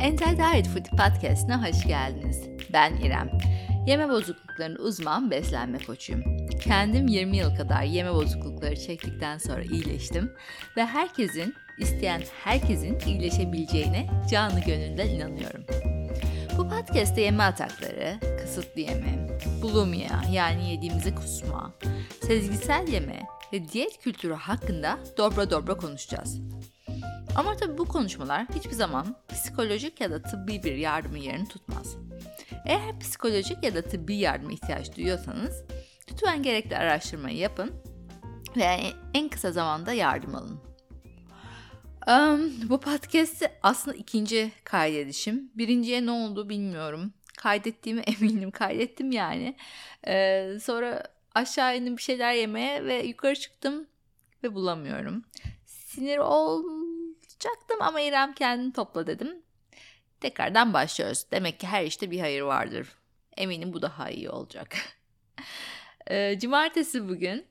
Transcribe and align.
Entel 0.00 0.36
Diet 0.36 0.68
Food 0.68 0.84
Podcast'ına 0.84 1.68
hoş 1.68 1.86
geldiniz. 1.86 2.42
Ben 2.72 2.96
İrem. 2.96 3.30
Yeme 3.86 4.08
bozukluklarının 4.08 4.78
uzman 4.78 5.30
beslenme 5.30 5.78
koçuyum. 5.78 6.22
Kendim 6.64 7.06
20 7.08 7.36
yıl 7.36 7.56
kadar 7.56 7.82
yeme 7.82 8.14
bozuklukları 8.14 8.76
çektikten 8.76 9.38
sonra 9.38 9.62
iyileştim 9.62 10.32
ve 10.76 10.86
herkesin, 10.86 11.54
isteyen 11.78 12.22
herkesin 12.44 12.98
iyileşebileceğine 13.06 14.06
canı 14.30 14.60
gönülden 14.60 15.08
inanıyorum. 15.08 15.64
Bu 16.58 16.68
podcast'te 16.68 17.20
yeme 17.20 17.42
atakları, 17.42 18.18
kısıtlı 18.42 18.80
yeme, 18.80 19.28
bulimia 19.62 20.22
yani 20.32 20.70
yediğimizi 20.70 21.14
kusma, 21.14 21.74
sezgisel 22.26 22.88
yeme 22.88 23.22
ve 23.52 23.68
diyet 23.68 23.98
kültürü 23.98 24.34
hakkında 24.34 24.98
dobra 25.18 25.50
dobra 25.50 25.76
konuşacağız. 25.76 26.40
Ama 27.40 27.56
tabii 27.56 27.78
bu 27.78 27.84
konuşmalar 27.84 28.46
hiçbir 28.54 28.72
zaman 28.72 29.16
psikolojik 29.28 30.00
ya 30.00 30.10
da 30.10 30.22
tıbbi 30.22 30.62
bir 30.62 30.72
yardımı 30.72 31.18
yerini 31.18 31.48
tutmaz. 31.48 31.96
Eğer 32.66 32.98
psikolojik 32.98 33.64
ya 33.64 33.74
da 33.74 33.82
tıbbi 33.82 34.16
yardıma 34.16 34.52
ihtiyaç 34.52 34.96
duyuyorsanız 34.96 35.64
lütfen 36.10 36.42
gerekli 36.42 36.76
araştırmayı 36.76 37.36
yapın 37.36 37.72
ve 38.56 38.76
en 39.14 39.28
kısa 39.28 39.52
zamanda 39.52 39.92
yardım 39.92 40.34
alın. 40.34 40.60
Um, 42.08 42.70
bu 42.70 42.80
podcast'i 42.80 43.50
aslında 43.62 43.96
ikinci 43.96 44.52
kaydedişim. 44.64 45.50
Birinciye 45.54 46.06
ne 46.06 46.10
oldu 46.10 46.48
bilmiyorum. 46.48 47.12
Kaydettiğimi 47.36 48.00
eminim. 48.20 48.50
Kaydettim 48.50 49.12
yani. 49.12 49.56
Ee, 50.06 50.58
sonra 50.62 51.02
aşağı 51.34 51.76
indim 51.76 51.96
bir 51.96 52.02
şeyler 52.02 52.32
yemeye 52.32 52.84
ve 52.84 53.02
yukarı 53.02 53.34
çıktım 53.34 53.86
ve 54.44 54.54
bulamıyorum. 54.54 55.22
Sinir 55.66 56.18
olacaktım 57.30 57.76
ama 57.80 58.00
İrem 58.00 58.32
kendini 58.32 58.72
topla 58.72 59.06
dedim. 59.06 59.42
Tekrardan 60.20 60.72
başlıyoruz. 60.72 61.26
Demek 61.32 61.60
ki 61.60 61.66
her 61.66 61.84
işte 61.84 62.10
bir 62.10 62.20
hayır 62.20 62.42
vardır. 62.42 62.88
Eminim 63.36 63.72
bu 63.72 63.82
daha 63.82 64.10
iyi 64.10 64.30
olacak. 64.30 64.76
Ee, 66.10 66.38
cumartesi 66.40 67.08
bugün 67.08 67.46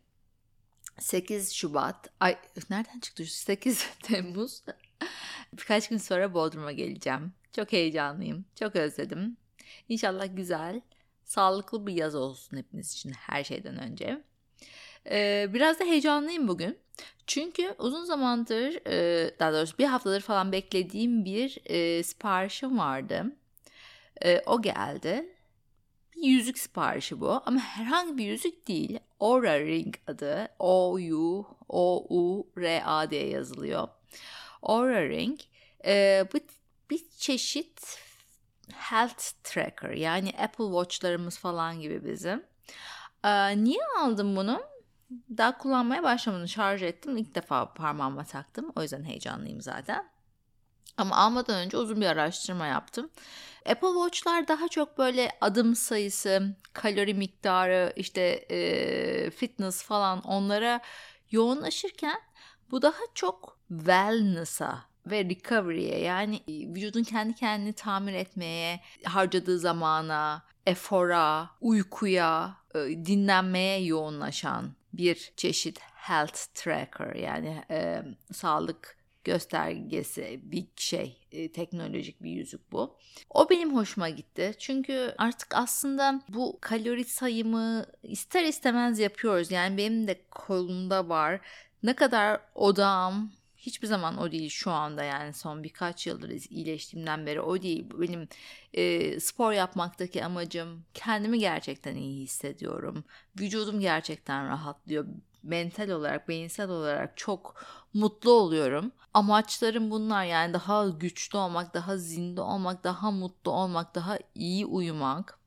8 0.99 1.53
Şubat. 1.53 2.09
Ay 2.19 2.37
nereden 2.69 2.99
çıktı? 2.99 3.25
8 3.25 3.87
Temmuz. 4.03 4.63
Birkaç 5.53 5.89
gün 5.89 5.97
sonra 5.97 6.33
Bodrum'a 6.33 6.71
geleceğim. 6.71 7.33
Çok 7.55 7.71
heyecanlıyım. 7.71 8.45
Çok 8.59 8.75
özledim. 8.75 9.37
İnşallah 9.89 10.35
güzel, 10.35 10.81
sağlıklı 11.23 11.87
bir 11.87 11.93
yaz 11.93 12.15
olsun 12.15 12.57
hepimiz 12.57 12.93
için 12.93 13.11
her 13.11 13.43
şeyden 13.43 13.79
önce. 13.79 14.23
Ee, 15.09 15.47
biraz 15.53 15.79
da 15.79 15.83
heyecanlıyım 15.83 16.47
bugün. 16.47 16.77
Çünkü 17.27 17.75
uzun 17.79 18.05
zamandır, 18.05 18.87
e, 18.87 19.39
daha 19.39 19.53
doğrusu 19.53 19.77
bir 19.77 19.85
haftadır 19.85 20.21
falan 20.21 20.51
beklediğim 20.51 21.25
bir 21.25 21.57
e, 21.65 22.03
siparişim 22.03 22.79
vardı. 22.79 23.25
E, 24.25 24.41
o 24.45 24.61
geldi. 24.61 25.35
Bir 26.15 26.27
yüzük 26.27 26.57
siparişi 26.57 27.21
bu 27.21 27.41
ama 27.45 27.59
herhangi 27.59 28.17
bir 28.17 28.25
yüzük 28.25 28.67
değil. 28.67 28.99
Aura 29.19 29.59
Ring 29.59 29.95
adı. 30.07 30.47
O-U, 30.59 31.45
O-U-R-A 31.69 33.11
diye 33.11 33.29
yazılıyor. 33.29 33.87
Aura 34.61 35.09
Ring. 35.09 35.39
bu 36.33 36.37
bir 36.89 37.01
çeşit 37.17 37.99
health 38.73 39.23
tracker 39.43 39.89
yani 39.89 40.29
Apple 40.37 40.65
Watch'larımız 40.65 41.37
falan 41.37 41.81
gibi 41.81 42.05
bizim. 42.05 42.43
niye 43.63 43.83
aldım 43.99 44.35
bunu? 44.35 44.61
Daha 45.37 45.57
kullanmaya 45.57 46.03
başlamadım. 46.03 46.47
Şarj 46.47 46.83
ettim. 46.83 47.17
İlk 47.17 47.35
defa 47.35 47.73
parmağıma 47.73 48.23
taktım. 48.23 48.71
O 48.75 48.81
yüzden 48.81 49.03
heyecanlıyım 49.03 49.61
zaten. 49.61 50.09
Ama 50.97 51.15
almadan 51.15 51.55
önce 51.55 51.77
uzun 51.77 52.01
bir 52.01 52.05
araştırma 52.05 52.67
yaptım. 52.67 53.09
Apple 53.65 53.87
Watch'lar 53.87 54.47
daha 54.47 54.67
çok 54.67 54.97
böyle 54.97 55.31
adım 55.41 55.75
sayısı, 55.75 56.55
kalori 56.73 57.13
miktarı, 57.13 57.93
işte 57.95 58.21
e, 58.49 59.29
fitness 59.29 59.83
falan 59.83 60.21
onlara 60.21 60.81
yoğunlaşırken 61.31 62.19
bu 62.71 62.81
daha 62.81 63.01
çok 63.15 63.59
wellness'a 63.69 64.79
ve 65.05 65.25
recovery'e 65.25 65.99
yani 65.99 66.41
vücudun 66.47 67.03
kendi 67.03 67.35
kendini 67.35 67.73
tamir 67.73 68.13
etmeye 68.13 68.79
harcadığı 69.03 69.59
zamana, 69.59 70.43
efora, 70.65 71.49
uykuya, 71.61 72.57
dinlenmeye 72.75 73.83
yoğunlaşan 73.83 74.78
bir 74.93 75.31
çeşit 75.37 75.79
health 75.79 76.39
tracker 76.53 77.15
yani 77.15 77.63
e, 77.71 78.03
sağlık 78.33 78.99
göstergesi 79.23 80.39
bir 80.43 80.67
şey 80.75 81.17
e, 81.31 81.51
teknolojik 81.51 82.23
bir 82.23 82.31
yüzük 82.31 82.71
bu. 82.71 82.97
O 83.29 83.49
benim 83.49 83.75
hoşuma 83.75 84.09
gitti. 84.09 84.53
Çünkü 84.59 85.15
artık 85.17 85.55
aslında 85.55 86.21
bu 86.29 86.57
kalori 86.61 87.05
sayımı 87.05 87.85
ister 88.03 88.43
istemez 88.43 88.99
yapıyoruz. 88.99 89.51
Yani 89.51 89.77
benim 89.77 90.07
de 90.07 90.21
kolumda 90.31 91.09
var. 91.09 91.39
Ne 91.83 91.95
kadar 91.95 92.41
odağım 92.55 93.31
hiçbir 93.59 93.87
zaman 93.87 94.17
o 94.17 94.31
değil 94.31 94.49
şu 94.49 94.71
anda 94.71 95.03
yani 95.03 95.33
son 95.33 95.63
birkaç 95.63 96.07
yıldır 96.07 96.29
iyileştiğimden 96.49 97.25
beri 97.25 97.41
o 97.41 97.61
değil. 97.61 97.85
Benim 97.93 98.27
e, 98.73 99.19
spor 99.19 99.51
yapmaktaki 99.51 100.25
amacım 100.25 100.85
kendimi 100.93 101.39
gerçekten 101.39 101.95
iyi 101.95 102.23
hissediyorum. 102.23 103.03
Vücudum 103.39 103.79
gerçekten 103.79 104.47
rahatlıyor. 104.47 105.05
Mental 105.43 105.89
olarak, 105.89 106.27
beyinsel 106.27 106.69
olarak 106.69 107.17
çok 107.17 107.65
mutlu 107.93 108.31
oluyorum. 108.31 108.91
Amaçlarım 109.13 109.91
bunlar 109.91 110.25
yani 110.25 110.53
daha 110.53 110.89
güçlü 110.89 111.37
olmak, 111.37 111.73
daha 111.73 111.97
zinde 111.97 112.41
olmak, 112.41 112.83
daha 112.83 113.11
mutlu 113.11 113.51
olmak, 113.51 113.95
daha 113.95 114.17
iyi 114.35 114.65
uyumak. 114.65 115.39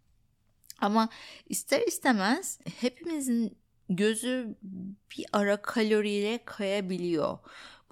Ama 0.80 1.08
ister 1.48 1.80
istemez 1.80 2.58
hepimizin 2.80 3.58
gözü 3.88 4.56
bir 5.16 5.26
ara 5.32 5.62
kaloriyle 5.62 6.44
kayabiliyor. 6.44 7.38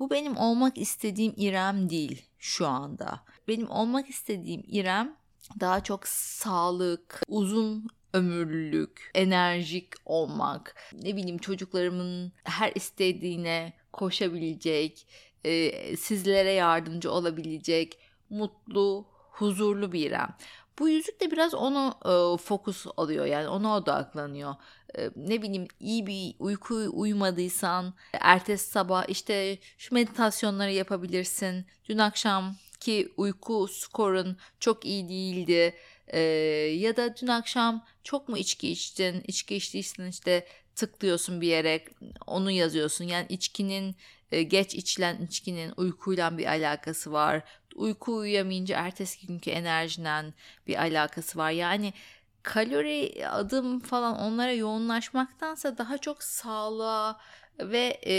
Bu 0.01 0.11
benim 0.11 0.37
olmak 0.37 0.79
istediğim 0.79 1.35
İrem 1.37 1.91
değil 1.91 2.23
şu 2.39 2.67
anda. 2.67 3.21
Benim 3.49 3.71
olmak 3.71 4.11
istediğim 4.11 4.63
İrem 4.67 5.17
daha 5.61 5.83
çok 5.83 6.09
sağlık, 6.09 7.23
uzun 7.29 7.87
ömürlülük, 8.13 9.11
enerjik 9.15 9.89
olmak, 10.05 10.75
ne 11.03 11.17
bileyim 11.17 11.39
çocuklarımın 11.39 12.33
her 12.45 12.73
istediğine 12.75 13.73
koşabilecek, 13.93 15.07
e, 15.45 15.97
sizlere 15.97 16.53
yardımcı 16.53 17.11
olabilecek, 17.11 17.99
mutlu, 18.31 19.07
huzurlu 19.31 19.93
bir 19.93 20.11
İrem. 20.11 20.37
Bu 20.81 20.89
yüzük 20.89 21.21
de 21.21 21.31
biraz 21.31 21.55
onu 21.55 21.95
e, 22.05 22.43
fokus 22.43 22.87
alıyor 22.97 23.27
yani 23.27 23.49
ona 23.49 23.77
odaklanıyor. 23.77 24.55
E, 24.99 25.11
ne 25.17 25.43
bileyim 25.43 25.69
iyi 25.81 26.07
bir 26.07 26.35
uyku 26.39 26.75
uyumadıysan 26.93 27.95
ertesi 28.13 28.71
sabah 28.71 29.09
işte 29.09 29.59
şu 29.79 29.95
meditasyonları 29.95 30.73
yapabilirsin. 30.73 31.67
Dün 31.89 31.99
akşam 31.99 32.57
ki 32.81 33.13
uyku 33.17 33.69
skorun 33.69 34.37
çok 34.61 34.85
iyi 34.85 35.09
değildi. 35.09 35.75
E, 36.09 36.21
ya 36.79 36.97
da 36.97 37.17
dün 37.17 37.27
akşam 37.27 37.85
çok 38.05 38.29
mu 38.29 38.39
içki 38.39 38.71
içtin? 38.71 39.25
İçki 39.27 39.57
içtiysen 39.57 40.07
işte 40.07 40.47
tıklıyorsun 40.77 41.41
bir 41.41 41.49
yere 41.49 41.85
onu 42.27 42.51
yazıyorsun. 42.51 43.05
Yani 43.05 43.27
içkinin 43.29 43.97
e, 44.33 44.43
geç 44.43 44.75
içilen 44.75 45.23
içkinin 45.23 45.73
uykuyla 45.77 46.39
bir 46.39 46.47
alakası 46.47 47.13
var. 47.13 47.43
Uyku 47.81 48.17
uyuyamayınca 48.17 48.77
ertesi 48.79 49.27
günkü 49.27 49.51
enerjinden 49.51 50.35
bir 50.67 50.77
alakası 50.77 51.39
var. 51.39 51.51
Yani 51.51 51.93
kalori 52.43 53.29
adım 53.29 53.81
falan 53.81 54.19
onlara 54.19 54.53
yoğunlaşmaktansa 54.53 55.79
daha 55.79 55.99
çok 55.99 56.23
sağlığa 56.23 57.21
ve 57.59 58.01
e, 58.07 58.15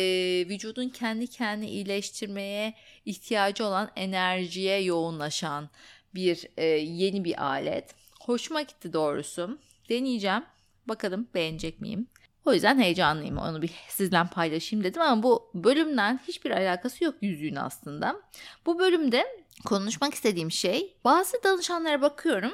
vücudun 0.49 0.89
kendi 0.89 1.27
kendini 1.27 1.69
iyileştirmeye 1.69 2.73
ihtiyacı 3.05 3.65
olan 3.65 3.91
enerjiye 3.95 4.83
yoğunlaşan 4.83 5.69
bir 6.15 6.47
e, 6.57 6.65
yeni 6.65 7.23
bir 7.23 7.43
alet. 7.45 7.95
Hoşuma 8.21 8.61
gitti 8.61 8.93
doğrusu. 8.93 9.59
Deneyeceğim. 9.89 10.43
Bakalım 10.87 11.27
beğenecek 11.33 11.81
miyim? 11.81 12.07
O 12.45 12.53
yüzden 12.53 12.79
heyecanlıyım. 12.79 13.37
Onu 13.37 13.61
bir 13.61 13.71
sizden 13.87 14.27
paylaşayım 14.27 14.83
dedim 14.83 15.01
ama 15.01 15.23
bu 15.23 15.51
bölümden 15.53 16.19
hiçbir 16.27 16.51
alakası 16.51 17.03
yok 17.03 17.15
yüzüğün 17.21 17.55
aslında. 17.55 18.21
Bu 18.65 18.79
bölümde 18.79 19.40
konuşmak 19.65 20.13
istediğim 20.13 20.51
şey 20.51 20.95
bazı 21.03 21.43
danışanlara 21.43 22.01
bakıyorum 22.01 22.53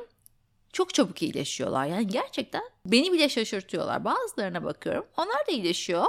çok 0.74 0.94
çabuk 0.94 1.22
iyileşiyorlar. 1.22 1.86
Yani 1.86 2.08
gerçekten 2.08 2.62
beni 2.86 3.14
bile 3.14 3.30
şaşırtıyorlar. 3.30 4.06
Bazılarına 4.06 4.64
bakıyorum. 4.64 5.06
Onlar 5.18 5.48
da 5.48 5.52
iyileşiyor 5.52 6.06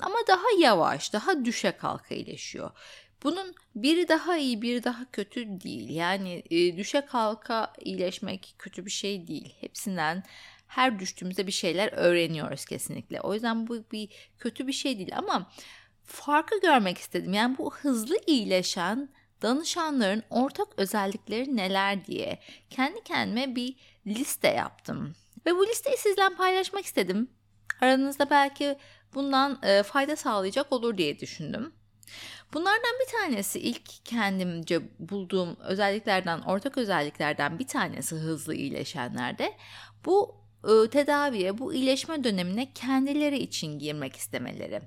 ama 0.00 0.16
daha 0.28 0.46
yavaş, 0.58 1.12
daha 1.12 1.44
düşe 1.44 1.72
kalka 1.76 2.14
iyileşiyor. 2.14 2.70
Bunun 3.22 3.54
biri 3.74 4.08
daha 4.08 4.36
iyi, 4.36 4.62
biri 4.62 4.84
daha 4.84 5.10
kötü 5.10 5.60
değil. 5.60 5.90
Yani 5.90 6.42
e, 6.50 6.76
düşe 6.76 7.00
kalka 7.06 7.72
iyileşmek 7.80 8.54
kötü 8.58 8.86
bir 8.86 8.90
şey 8.90 9.26
değil. 9.26 9.54
Hepsinden 9.60 10.22
her 10.66 10.98
düştüğümüzde 10.98 11.46
bir 11.46 11.52
şeyler 11.52 11.92
öğreniyoruz 11.92 12.64
kesinlikle. 12.64 13.20
O 13.20 13.34
yüzden 13.34 13.68
bu 13.68 13.84
bir 13.92 14.08
kötü 14.38 14.66
bir 14.66 14.72
şey 14.72 14.98
değil 14.98 15.16
ama 15.16 15.50
farkı 16.04 16.60
görmek 16.60 16.98
istedim. 16.98 17.32
Yani 17.32 17.58
bu 17.58 17.74
hızlı 17.74 18.16
iyileşen 18.26 19.08
danışanların 19.42 20.22
ortak 20.30 20.68
özellikleri 20.76 21.56
neler 21.56 22.04
diye 22.04 22.38
kendi 22.70 23.04
kendime 23.04 23.56
bir 23.56 23.76
liste 24.06 24.48
yaptım. 24.48 25.14
Ve 25.46 25.56
bu 25.56 25.66
listeyi 25.66 25.96
sizden 25.96 26.36
paylaşmak 26.36 26.84
istedim. 26.84 27.30
Aranızda 27.80 28.30
belki 28.30 28.76
bundan 29.14 29.58
e, 29.62 29.82
fayda 29.82 30.16
sağlayacak 30.16 30.72
olur 30.72 30.98
diye 30.98 31.18
düşündüm. 31.18 31.72
Bunlardan 32.52 32.94
bir 33.00 33.18
tanesi 33.18 33.60
ilk 33.60 34.04
kendimce 34.04 34.80
bulduğum 34.98 35.56
özelliklerden, 35.60 36.40
ortak 36.40 36.78
özelliklerden 36.78 37.58
bir 37.58 37.66
tanesi 37.66 38.16
hızlı 38.16 38.54
iyileşenlerde. 38.54 39.56
Bu 40.04 40.39
tedaviye, 40.90 41.58
bu 41.58 41.74
iyileşme 41.74 42.24
dönemine 42.24 42.72
kendileri 42.72 43.38
için 43.38 43.78
girmek 43.78 44.16
istemeleri. 44.16 44.80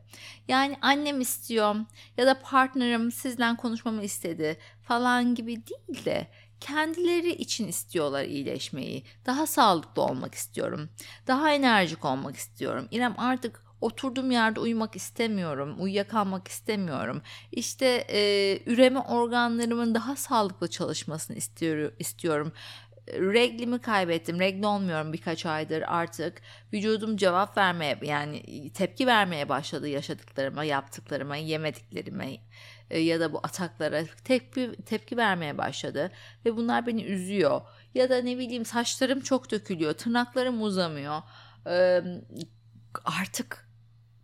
Yani 0.48 0.78
annem 0.82 1.22
istiyor 1.22 1.76
ya 2.18 2.28
da 2.28 2.40
partnerim 2.40 3.12
sizden 3.12 3.56
konuşmamı 3.56 4.04
istedi 4.04 4.58
falan 4.82 5.36
gibi 5.36 5.56
değil 5.56 6.06
de 6.06 6.28
kendileri 6.60 7.32
için 7.32 7.68
istiyorlar 7.68 8.24
iyileşmeyi. 8.24 9.04
Daha 9.26 9.48
sağlıklı 9.48 10.02
olmak 10.02 10.36
istiyorum. 10.36 10.90
Daha 11.28 11.54
enerjik 11.54 12.06
olmak 12.06 12.36
istiyorum. 12.36 12.88
İrem 12.92 13.16
artık 13.18 13.64
oturduğum 13.82 14.32
yerde 14.32 14.60
uyumak 14.60 14.96
istemiyorum, 14.96 15.76
uyuyakalmak 15.80 16.48
istemiyorum. 16.48 17.22
İşte 17.52 17.86
e, 18.10 18.60
üreme 18.66 19.00
organlarımın 19.00 19.96
daha 19.96 20.16
sağlıklı 20.16 20.70
çalışmasını 20.70 21.38
istiyorum. 21.38 21.96
istiyorum. 22.00 22.52
Reglimi 23.08 23.82
kaybettim. 23.82 24.40
Regl 24.40 24.64
olmuyorum 24.64 25.14
birkaç 25.14 25.46
aydır 25.46 25.84
artık. 25.88 26.42
Vücudum 26.74 27.18
cevap 27.18 27.58
vermeye 27.58 28.00
yani 28.02 28.70
tepki 28.74 29.08
vermeye 29.08 29.50
başladı 29.50 29.88
yaşadıklarıma, 29.88 30.64
yaptıklarıma, 30.64 31.36
yemediklerime 31.36 32.38
e, 32.90 33.00
ya 33.00 33.20
da 33.20 33.34
bu 33.34 33.40
ataklara 33.44 34.04
tepki 34.24 34.72
tepki 34.86 35.18
vermeye 35.18 35.58
başladı 35.58 36.12
ve 36.46 36.58
bunlar 36.58 36.88
beni 36.88 37.04
üzüyor. 37.04 37.62
Ya 37.94 38.10
da 38.10 38.18
ne 38.18 38.38
bileyim 38.38 38.66
saçlarım 38.66 39.22
çok 39.22 39.52
dökülüyor, 39.52 39.94
tırnaklarım 39.94 40.62
uzamıyor. 40.62 41.22
E, 41.68 42.02
artık 43.06 43.68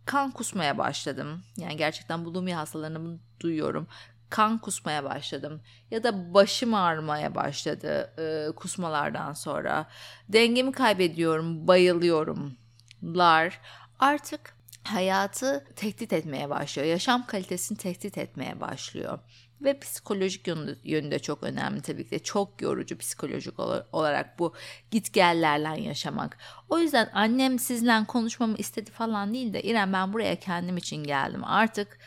kan 0.04 0.30
kusmaya 0.30 0.78
başladım. 0.78 1.42
Yani 1.56 1.76
gerçekten 1.76 2.24
bulimi 2.24 2.54
hastalarını 2.54 3.18
duyuyorum. 3.40 3.86
Kan 4.30 4.58
kusmaya 4.58 5.04
başladım 5.04 5.62
ya 5.90 6.02
da 6.02 6.34
başım 6.34 6.74
ağrımaya 6.74 7.34
başladı 7.34 8.12
e, 8.18 8.54
kusmalardan 8.54 9.32
sonra. 9.32 9.86
Dengemi 10.28 10.72
kaybediyorum, 10.72 11.68
bayılıyorumlar. 11.68 13.60
Artık 13.98 14.54
hayatı 14.84 15.64
tehdit 15.76 16.12
etmeye 16.12 16.50
başlıyor. 16.50 16.88
Yaşam 16.88 17.26
kalitesini 17.26 17.78
tehdit 17.78 18.18
etmeye 18.18 18.60
başlıyor. 18.60 19.18
Ve 19.60 19.78
psikolojik 19.78 20.46
yönü, 20.84 21.10
de 21.10 21.18
çok 21.18 21.42
önemli 21.42 21.80
tabii 21.80 22.04
ki 22.04 22.10
de. 22.10 22.18
Çok 22.18 22.62
yorucu 22.62 22.98
psikolojik 22.98 23.54
olarak 23.92 24.38
bu 24.38 24.54
gitgellerle 24.90 25.82
yaşamak. 25.82 26.38
O 26.68 26.78
yüzden 26.78 27.10
annem 27.14 27.58
sizle 27.58 28.04
konuşmamı 28.08 28.56
istedi 28.56 28.90
falan 28.90 29.34
değil 29.34 29.52
de 29.52 29.62
İrem 29.62 29.92
ben 29.92 30.12
buraya 30.12 30.36
kendim 30.36 30.76
için 30.76 31.04
geldim. 31.04 31.44
Artık 31.44 31.98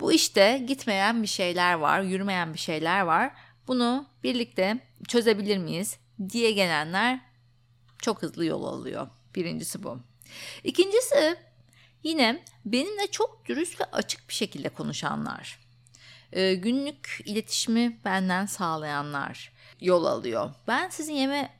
bu 0.00 0.12
işte 0.12 0.64
gitmeyen 0.66 1.22
bir 1.22 1.28
şeyler 1.28 1.74
var, 1.74 2.00
yürümeyen 2.00 2.54
bir 2.54 2.58
şeyler 2.58 3.00
var. 3.00 3.32
Bunu 3.66 4.06
birlikte 4.22 4.78
çözebilir 5.08 5.58
miyiz 5.58 5.98
diye 6.28 6.52
gelenler 6.52 7.20
çok 8.02 8.22
hızlı 8.22 8.44
yol 8.44 8.64
alıyor. 8.64 9.08
Birincisi 9.34 9.82
bu. 9.82 9.98
İkincisi 10.64 11.36
yine 12.02 12.44
benimle 12.64 13.06
çok 13.10 13.48
dürüst 13.48 13.80
ve 13.80 13.84
açık 13.84 14.28
bir 14.28 14.34
şekilde 14.34 14.68
konuşanlar 14.68 15.64
e, 16.34 16.54
günlük 16.54 17.20
iletişimi 17.24 18.00
benden 18.04 18.46
sağlayanlar 18.46 19.52
yol 19.80 20.04
alıyor. 20.04 20.54
Ben 20.68 20.88
sizin 20.88 21.14
yeme 21.14 21.50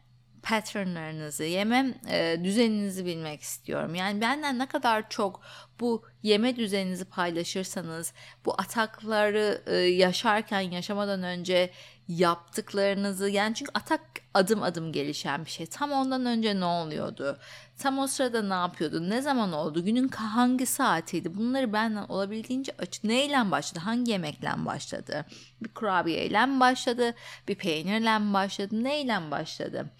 patternlarınızı, 0.45 1.45
yeme 1.45 1.95
e, 2.09 2.41
düzeninizi 2.45 3.07
bilmek 3.07 3.41
istiyorum. 3.41 3.95
Yani 3.95 4.21
benden 4.21 4.59
ne 4.59 4.67
kadar 4.67 5.09
çok 5.09 5.41
bu 5.81 6.05
yeme 6.23 6.57
düzeninizi 6.57 7.05
paylaşırsanız, 7.05 8.13
bu 8.45 8.55
atakları 8.59 9.63
e, 9.67 9.75
yaşarken, 9.77 10.61
yaşamadan 10.61 11.23
önce 11.23 11.71
yaptıklarınızı 12.09 13.31
yani 13.31 13.55
çünkü 13.55 13.71
atak 13.75 14.01
adım 14.35 14.63
adım 14.63 14.93
gelişen 14.93 15.45
bir 15.45 15.51
şey. 15.51 15.67
Tam 15.67 15.93
ondan 15.93 16.27
önce 16.27 16.61
ne 16.61 16.65
oluyordu? 16.65 17.39
Tam 17.79 17.99
o 17.99 18.07
sırada 18.07 18.43
ne 18.43 18.55
yapıyordu? 18.55 19.11
Ne 19.11 19.23
zaman 19.23 19.53
oldu? 19.53 19.85
Günün 19.85 20.09
hangi 20.09 20.67
saatiydi? 20.67 21.35
Bunları 21.35 21.73
benden 21.73 22.03
olabildiğince 22.09 22.73
açık. 22.79 23.05
Neyle 23.05 23.51
başladı? 23.51 23.81
Hangi 23.85 24.11
yemekle 24.11 24.51
başladı? 24.57 25.25
Bir 25.63 25.69
kurabiyeyle 25.69 26.47
mi 26.47 26.61
başladı? 26.61 27.15
Bir 27.49 27.55
peynirle 27.55 28.33
başladı? 28.33 28.85
Neyle 28.85 29.31
başladı? 29.31 29.91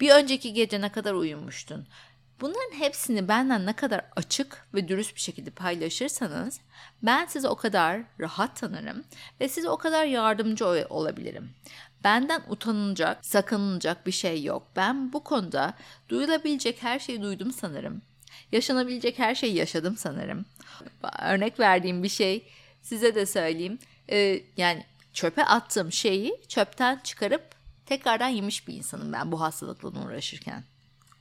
Bir 0.00 0.10
önceki 0.10 0.52
gece 0.52 0.80
ne 0.80 0.92
kadar 0.92 1.14
uyumuştun? 1.14 1.86
Bunların 2.40 2.78
hepsini 2.78 3.28
benden 3.28 3.66
ne 3.66 3.72
kadar 3.72 4.00
açık 4.16 4.66
ve 4.74 4.88
dürüst 4.88 5.16
bir 5.16 5.20
şekilde 5.20 5.50
paylaşırsanız 5.50 6.60
ben 7.02 7.26
sizi 7.26 7.48
o 7.48 7.56
kadar 7.56 8.00
rahat 8.20 8.56
tanırım 8.56 9.04
ve 9.40 9.48
size 9.48 9.68
o 9.68 9.76
kadar 9.76 10.04
yardımcı 10.04 10.66
olabilirim. 10.66 11.50
Benden 12.04 12.42
utanılacak, 12.48 13.26
sakınılacak 13.26 14.06
bir 14.06 14.12
şey 14.12 14.44
yok. 14.44 14.66
Ben 14.76 15.12
bu 15.12 15.24
konuda 15.24 15.74
duyulabilecek 16.08 16.82
her 16.82 16.98
şeyi 16.98 17.22
duydum 17.22 17.52
sanırım. 17.52 18.02
Yaşanabilecek 18.52 19.18
her 19.18 19.34
şeyi 19.34 19.54
yaşadım 19.54 19.96
sanırım. 19.96 20.44
Örnek 21.22 21.60
verdiğim 21.60 22.02
bir 22.02 22.08
şey 22.08 22.48
size 22.82 23.14
de 23.14 23.26
söyleyeyim. 23.26 23.78
Ee, 24.10 24.40
yani 24.56 24.84
çöpe 25.12 25.44
attığım 25.44 25.92
şeyi 25.92 26.40
çöpten 26.48 27.00
çıkarıp 27.04 27.55
tekrardan 27.86 28.28
yemiş 28.28 28.68
bir 28.68 28.74
insanım 28.74 29.12
ben 29.12 29.32
bu 29.32 29.40
hastalıkla 29.40 29.88
uğraşırken. 29.88 30.64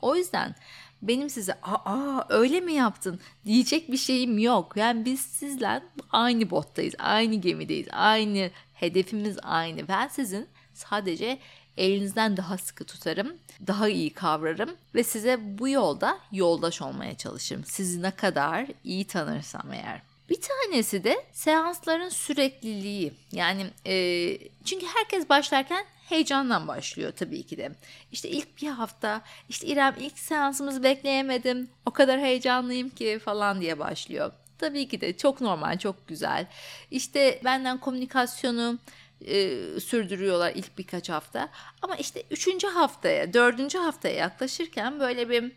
O 0.02 0.16
yüzden 0.16 0.56
benim 1.02 1.30
size 1.30 1.54
aa 1.64 2.24
öyle 2.30 2.60
mi 2.60 2.74
yaptın 2.74 3.20
diyecek 3.46 3.92
bir 3.92 3.98
şeyim 3.98 4.38
yok. 4.38 4.74
Yani 4.78 5.06
biz 5.06 5.22
sizle 5.22 5.84
aynı 6.12 6.50
bottayız, 6.50 6.94
aynı 7.00 7.36
gemideyiz, 7.36 7.88
aynı 7.92 8.52
hedefimiz 8.74 9.38
aynı. 9.44 9.88
Ben 9.88 10.08
sizin 10.08 10.48
sadece 10.74 11.40
elinizden 11.78 12.38
daha 12.38 12.58
sıkı 12.58 12.86
tutarım, 12.86 13.34
daha 13.68 13.90
iyi 13.90 14.14
kavrarım 14.14 14.70
ve 14.96 15.04
size 15.04 15.58
bu 15.60 15.70
yolda 15.70 16.20
yoldaş 16.32 16.82
olmaya 16.82 17.18
çalışırım. 17.18 17.66
Sizi 17.66 18.02
ne 18.02 18.12
kadar 18.12 18.68
iyi 18.84 19.08
tanırsam 19.08 19.74
eğer. 19.74 20.02
Bir 20.30 20.40
tanesi 20.42 21.04
de 21.04 21.26
seansların 21.32 22.10
sürekliliği. 22.10 23.14
Yani 23.32 23.66
e, 23.86 24.38
çünkü 24.66 24.86
herkes 24.86 25.30
başlarken 25.30 25.86
heyecandan 26.10 26.68
başlıyor 26.68 27.12
tabii 27.16 27.44
ki 27.44 27.58
de. 27.58 27.72
İşte 28.12 28.30
ilk 28.30 28.62
bir 28.62 28.68
hafta 28.68 29.22
işte 29.50 29.68
İrem 29.68 29.96
ilk 30.00 30.20
seansımızı 30.20 30.84
bekleyemedim. 30.84 31.70
O 31.86 31.92
kadar 31.92 32.20
heyecanlıyım 32.20 32.90
ki 32.90 33.20
falan 33.26 33.62
diye 33.62 33.80
başlıyor. 33.80 34.32
Tabii 34.58 34.88
ki 34.88 35.02
de 35.02 35.18
çok 35.18 35.42
normal, 35.42 35.78
çok 35.80 36.08
güzel. 36.08 36.48
İşte 36.92 37.42
benden 37.44 37.78
komünikasyonu 37.80 38.80
e, 39.26 39.60
sürdürüyorlar 39.80 40.52
ilk 40.56 40.78
birkaç 40.78 41.10
hafta. 41.10 41.50
Ama 41.82 41.96
işte 41.96 42.24
üçüncü 42.32 42.68
haftaya, 42.68 43.34
dördüncü 43.34 43.78
haftaya 43.78 44.16
yaklaşırken 44.16 45.00
böyle 45.00 45.30
bir 45.30 45.44
e, 45.44 45.52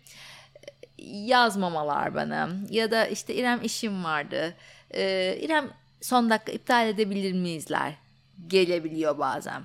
yazmamalar 1.06 2.14
bana 2.14 2.48
ya 2.70 2.90
da 2.90 3.06
işte 3.06 3.34
İrem 3.34 3.60
işim 3.62 4.04
vardı. 4.04 4.54
E, 4.94 5.36
İrem 5.40 5.70
son 6.00 6.30
dakika 6.30 6.52
iptal 6.52 6.88
edebilir 6.88 7.32
miyizler 7.32 7.94
gelebiliyor 8.46 9.18
bazen. 9.18 9.62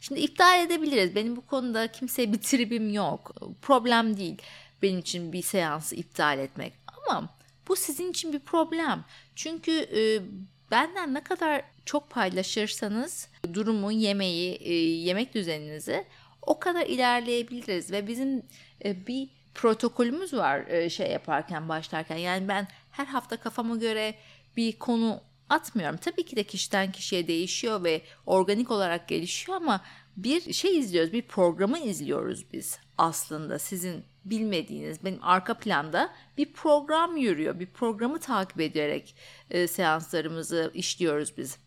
Şimdi 0.00 0.20
iptal 0.20 0.60
edebiliriz. 0.60 1.14
Benim 1.14 1.36
bu 1.36 1.46
konuda 1.46 1.92
kimseye 1.92 2.32
bir 2.32 2.38
tribim 2.38 2.90
yok. 2.90 3.34
Problem 3.62 4.16
değil 4.16 4.42
benim 4.82 4.98
için 4.98 5.32
bir 5.32 5.42
seansı 5.42 5.94
iptal 5.94 6.38
etmek. 6.38 6.72
Ama 6.86 7.28
bu 7.68 7.76
sizin 7.76 8.10
için 8.10 8.32
bir 8.32 8.38
problem. 8.38 9.04
Çünkü 9.36 9.72
e, 9.72 10.22
benden 10.70 11.14
ne 11.14 11.20
kadar 11.20 11.62
çok 11.84 12.10
paylaşırsanız 12.10 13.28
durumu, 13.54 13.92
yemeği, 13.92 14.54
e, 14.54 14.72
yemek 14.74 15.34
düzeninizi 15.34 16.04
o 16.42 16.58
kadar 16.58 16.86
ilerleyebiliriz 16.86 17.92
ve 17.92 18.06
bizim 18.06 18.42
e, 18.84 19.06
bir 19.06 19.28
protokolümüz 19.54 20.34
var 20.34 20.66
e, 20.66 20.90
şey 20.90 21.10
yaparken 21.10 21.68
başlarken. 21.68 22.16
Yani 22.16 22.48
ben 22.48 22.68
her 22.90 23.06
hafta 23.06 23.36
kafama 23.36 23.76
göre 23.76 24.14
bir 24.56 24.78
konu 24.78 25.20
atmıyorum. 25.48 25.96
Tabii 25.96 26.24
ki 26.24 26.36
de 26.36 26.44
kişiden 26.44 26.92
kişiye 26.92 27.28
değişiyor 27.28 27.84
ve 27.84 28.02
organik 28.26 28.70
olarak 28.70 29.08
gelişiyor 29.08 29.56
ama 29.56 29.80
bir 30.16 30.52
şey 30.52 30.78
izliyoruz, 30.78 31.12
bir 31.12 31.22
programı 31.22 31.78
izliyoruz 31.78 32.52
biz 32.52 32.78
aslında 32.98 33.58
sizin 33.58 34.04
bilmediğiniz 34.24 35.04
benim 35.04 35.18
arka 35.22 35.54
planda 35.54 36.12
bir 36.36 36.52
program 36.52 37.16
yürüyor. 37.16 37.60
Bir 37.60 37.66
programı 37.66 38.20
takip 38.20 38.60
ederek 38.60 39.14
e, 39.50 39.66
seanslarımızı 39.66 40.70
işliyoruz 40.74 41.36
biz. 41.36 41.58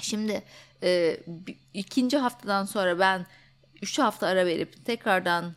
Şimdi 0.00 0.42
e, 0.82 1.20
ikinci 1.74 2.18
haftadan 2.18 2.64
sonra 2.64 2.98
ben 2.98 3.26
üç 3.82 3.98
hafta 3.98 4.26
ara 4.26 4.46
verip 4.46 4.84
tekrardan 4.84 5.54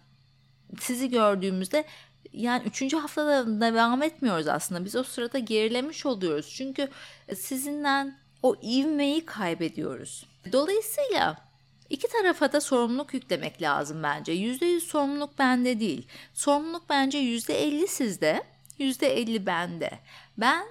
sizi 0.79 1.10
gördüğümüzde 1.10 1.86
yani 2.34 2.63
üçüncü 2.65 2.98
haftada 2.98 3.62
devam 3.62 4.03
etmiyoruz 4.03 4.48
aslında. 4.48 4.86
Biz 4.86 4.96
o 4.96 5.03
sırada 5.03 5.39
gerilemiş 5.39 6.06
oluyoruz. 6.06 6.53
Çünkü 6.58 6.89
sizinden 7.36 8.18
o 8.44 8.56
ivmeyi 8.63 9.25
kaybediyoruz. 9.25 10.27
Dolayısıyla 10.51 11.38
iki 11.89 12.08
tarafa 12.08 12.53
da 12.53 12.62
sorumluluk 12.62 13.13
yüklemek 13.13 13.62
lazım 13.62 14.03
bence. 14.03 14.34
%100 14.34 14.80
sorumluluk 14.80 15.39
bende 15.39 15.80
değil. 15.80 16.08
Sorumluluk 16.34 16.89
bence 16.89 17.18
%50 17.18 17.88
sizde, 17.88 18.44
%50 18.80 19.46
bende. 19.46 20.00
Ben 20.38 20.65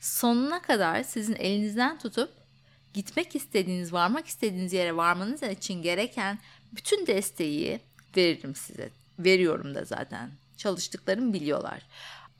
sonuna 0.00 0.62
kadar 0.62 1.02
sizin 1.02 1.34
elinizden 1.34 1.98
tutup 1.98 2.30
gitmek 2.94 3.36
istediğiniz, 3.36 3.92
varmak 3.92 4.26
istediğiniz 4.26 4.72
yere 4.72 4.96
varmanız 4.96 5.42
için 5.42 5.82
gereken 5.82 6.38
bütün 6.72 7.06
desteği 7.06 7.80
veririm 8.16 8.54
size. 8.54 8.90
Veriyorum 9.18 9.74
da 9.74 9.84
zaten. 9.84 10.30
Çalıştıklarımı 10.56 11.32
biliyorlar. 11.32 11.82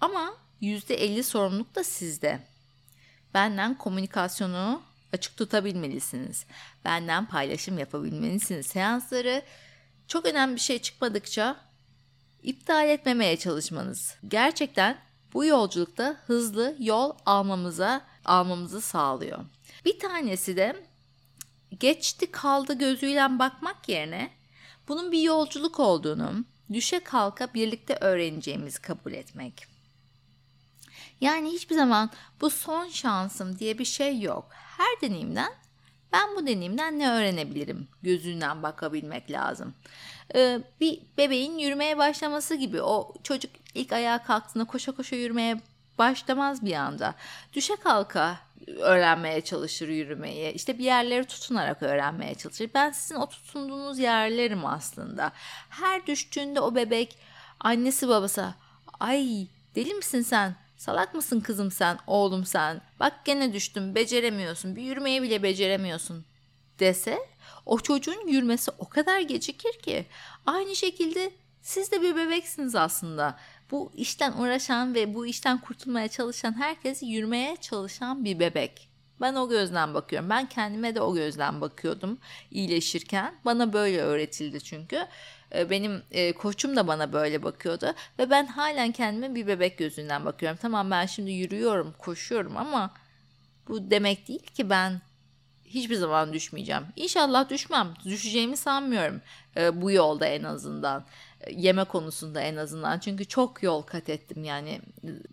Ama 0.01 0.35
%50 0.63 1.23
sorumluluk 1.23 1.75
da 1.75 1.85
sizde. 1.85 2.41
Benden 3.35 3.79
komünikasyonu 3.79 4.83
açık 5.13 5.37
tutabilmelisiniz. 5.37 6.47
Benden 6.85 7.27
paylaşım 7.27 7.79
yapabilmelisiniz. 7.79 8.67
Seansları 8.67 9.43
çok 10.09 10.27
önemli 10.27 10.55
bir 10.55 10.61
şey 10.61 10.79
çıkmadıkça 10.79 11.57
iptal 12.43 12.89
etmemeye 12.89 13.37
çalışmanız. 13.37 14.15
Gerçekten 14.29 14.99
bu 15.35 15.45
yolculukta 15.45 16.17
hızlı 16.27 16.77
yol 16.79 17.13
almamıza 17.27 18.01
almamızı 18.25 18.81
sağlıyor. 18.81 19.45
Bir 19.85 19.99
tanesi 19.99 20.57
de 20.57 20.87
geçti 21.81 22.31
kaldı 22.31 22.79
gözüyle 22.79 23.39
bakmak 23.39 23.89
yerine 23.89 24.31
bunun 24.89 25.13
bir 25.13 25.23
yolculuk 25.23 25.81
olduğunu 25.81 26.45
düşe 26.73 27.01
kalka 27.01 27.55
birlikte 27.55 27.99
öğreneceğimizi 28.01 28.83
kabul 28.83 29.13
etmek. 29.13 29.67
Yani 31.21 31.53
hiçbir 31.53 31.75
zaman 31.75 32.11
bu 32.41 32.51
son 32.51 32.89
şansım 32.89 33.59
diye 33.59 33.79
bir 33.79 33.85
şey 33.85 34.21
yok. 34.21 34.49
Her 34.53 35.01
deneyimden 35.01 35.53
ben 36.13 36.37
bu 36.37 36.47
deneyimden 36.47 36.99
ne 36.99 37.11
öğrenebilirim 37.11 37.89
gözünden 38.03 38.63
bakabilmek 38.63 39.31
lazım. 39.31 39.75
Ee, 40.35 40.61
bir 40.81 41.01
bebeğin 41.19 41.59
yürümeye 41.59 41.99
başlaması 41.99 42.55
gibi 42.55 42.83
o 42.83 43.15
çocuk 43.23 43.51
ilk 43.75 43.93
ayağa 43.93 44.23
kalktığında 44.23 44.65
koşa 44.65 44.93
koşa 44.93 45.17
yürümeye 45.17 45.61
başlamaz 45.99 46.65
bir 46.65 46.73
anda. 46.75 47.15
Düşe 47.53 47.77
kalka 47.77 48.39
öğrenmeye 48.67 49.41
çalışır 49.41 49.89
yürümeyi. 49.89 50.53
İşte 50.53 50.79
bir 50.79 50.85
yerleri 50.85 51.25
tutunarak 51.25 51.83
öğrenmeye 51.83 52.35
çalışır. 52.35 52.71
Ben 52.75 52.91
sizin 52.91 53.15
o 53.15 53.29
tutunduğunuz 53.29 53.99
yerlerim 53.99 54.67
aslında. 54.67 55.33
Her 55.69 56.07
düştüğünde 56.07 56.61
o 56.61 56.75
bebek 56.75 57.19
annesi 57.61 58.09
babası 58.09 58.55
ay 59.01 59.47
deli 59.75 59.95
misin 59.95 60.23
sen? 60.23 60.57
Salak 60.77 61.15
mısın 61.15 61.41
kızım 61.41 61.71
sen, 61.71 61.99
oğlum 62.07 62.45
sen? 62.45 62.81
Bak 63.01 63.25
gene 63.25 63.53
düştün, 63.53 63.95
beceremiyorsun, 63.95 64.77
bir 64.77 64.83
yürümeye 64.83 65.23
bile 65.23 65.43
beceremiyorsun 65.43 66.25
dese 66.79 67.19
o 67.67 67.79
çocuğun 67.79 68.27
yürümesi 68.29 68.71
o 68.79 68.89
kadar 68.89 69.21
gecikir 69.21 69.73
ki. 69.73 70.07
Aynı 70.47 70.77
şekilde 70.77 71.31
siz 71.63 71.93
de 71.93 72.03
bir 72.03 72.17
bebeksiniz 72.17 72.75
aslında. 72.75 73.39
Bu 73.75 73.93
işten 73.95 74.33
uğraşan 74.33 74.95
ve 74.95 75.15
bu 75.15 75.27
işten 75.27 75.61
kurtulmaya 75.61 76.09
çalışan 76.09 76.61
herkes 76.61 77.03
yürümeye 77.03 77.57
çalışan 77.57 78.25
bir 78.25 78.41
bebek. 78.41 78.89
Ben 79.21 79.35
o 79.35 79.49
gözden 79.49 79.95
bakıyorum. 79.95 80.31
Ben 80.31 80.49
kendime 80.49 80.95
de 80.95 81.01
o 81.01 81.15
gözden 81.15 81.61
bakıyordum 81.61 82.19
iyileşirken. 82.51 83.35
Bana 83.45 83.73
böyle 83.73 84.01
öğretildi 84.01 84.61
çünkü. 84.61 85.07
Ee, 85.55 85.71
benim 85.71 86.03
e, 86.11 86.33
koçum 86.33 86.77
da 86.77 86.87
bana 86.87 87.13
böyle 87.13 87.43
bakıyordu 87.43 87.95
ve 88.19 88.31
ben 88.31 88.47
halen 88.47 88.93
kendime 88.93 89.35
bir 89.35 89.47
bebek 89.47 89.79
gözünden 89.79 90.25
bakıyorum. 90.25 90.59
Tamam 90.63 90.91
ben 90.91 91.07
şimdi 91.07 91.33
yürüyorum, 91.33 91.95
koşuyorum 91.99 92.57
ama 92.57 92.95
bu 93.69 93.91
demek 93.91 94.29
değil 94.29 94.47
ki 94.47 94.71
ben 94.71 95.01
hiçbir 95.65 95.97
zaman 95.97 96.33
düşmeyeceğim. 96.33 96.83
İnşallah 96.97 97.49
düşmem. 97.49 97.95
Düşeceğimi 98.05 98.57
sanmıyorum 98.57 99.21
e, 99.57 99.83
bu 99.83 99.91
yolda 99.91 100.27
en 100.27 100.43
azından. 100.43 101.05
Yeme 101.51 101.85
konusunda 101.85 102.41
en 102.41 102.57
azından. 102.57 102.99
Çünkü 102.99 103.25
çok 103.25 103.63
yol 103.63 103.83
kat 103.83 104.09
ettim 104.09 104.45
yani. 104.45 104.81